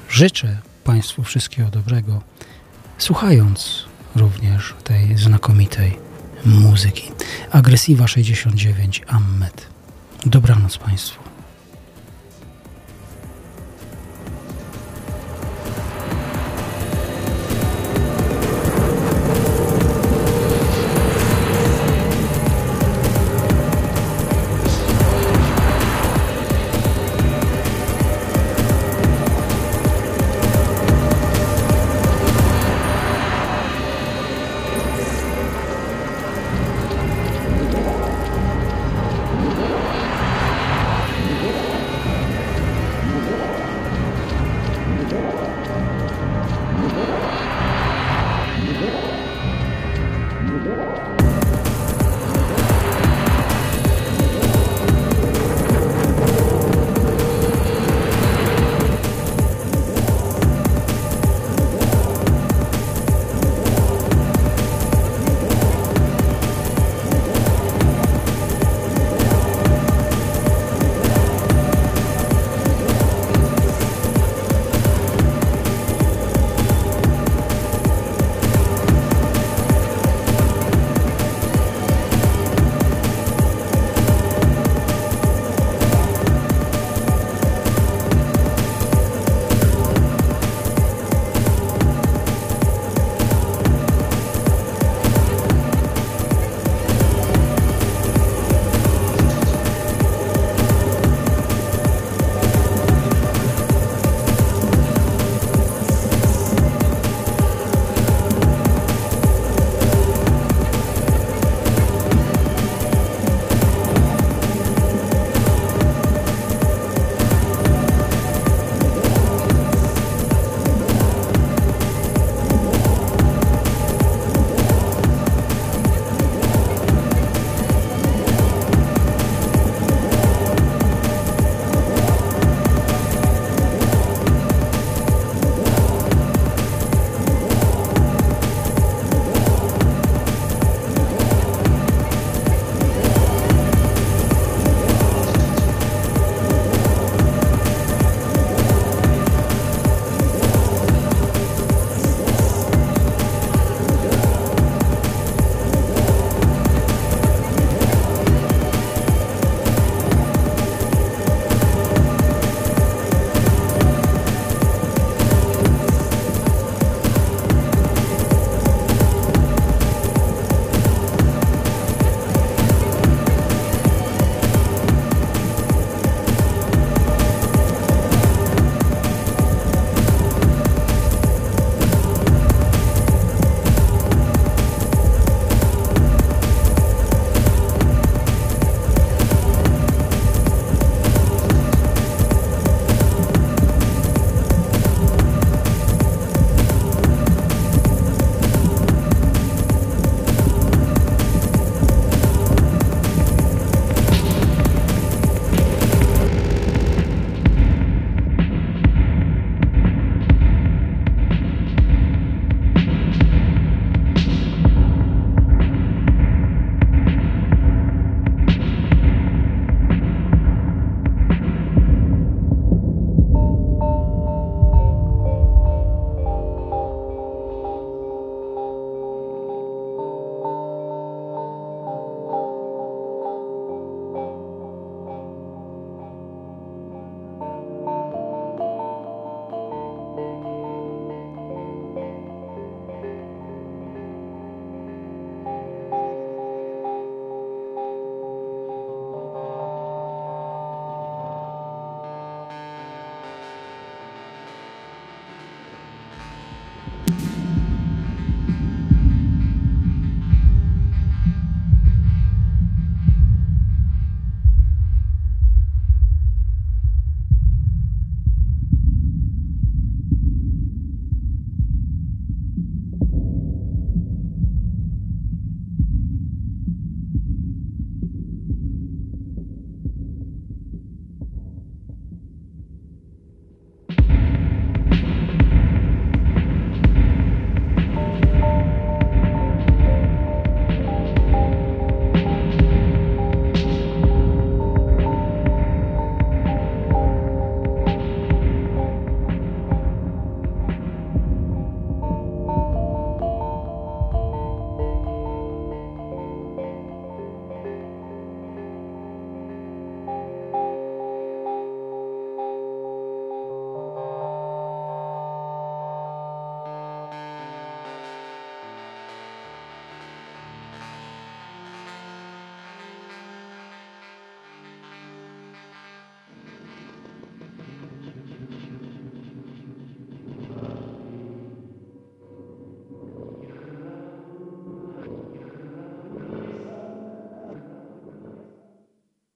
życzę 0.09 0.57
Państwu 0.83 1.23
wszystkiego 1.23 1.69
dobrego, 1.69 2.21
słuchając 2.97 3.85
również 4.15 4.73
tej 4.83 5.17
znakomitej 5.17 5.97
muzyki. 6.45 7.11
Agresywa 7.51 8.07
69 8.07 9.01
Ammet. 9.07 9.67
Dobranoc 10.25 10.77
Państwu. 10.77 11.34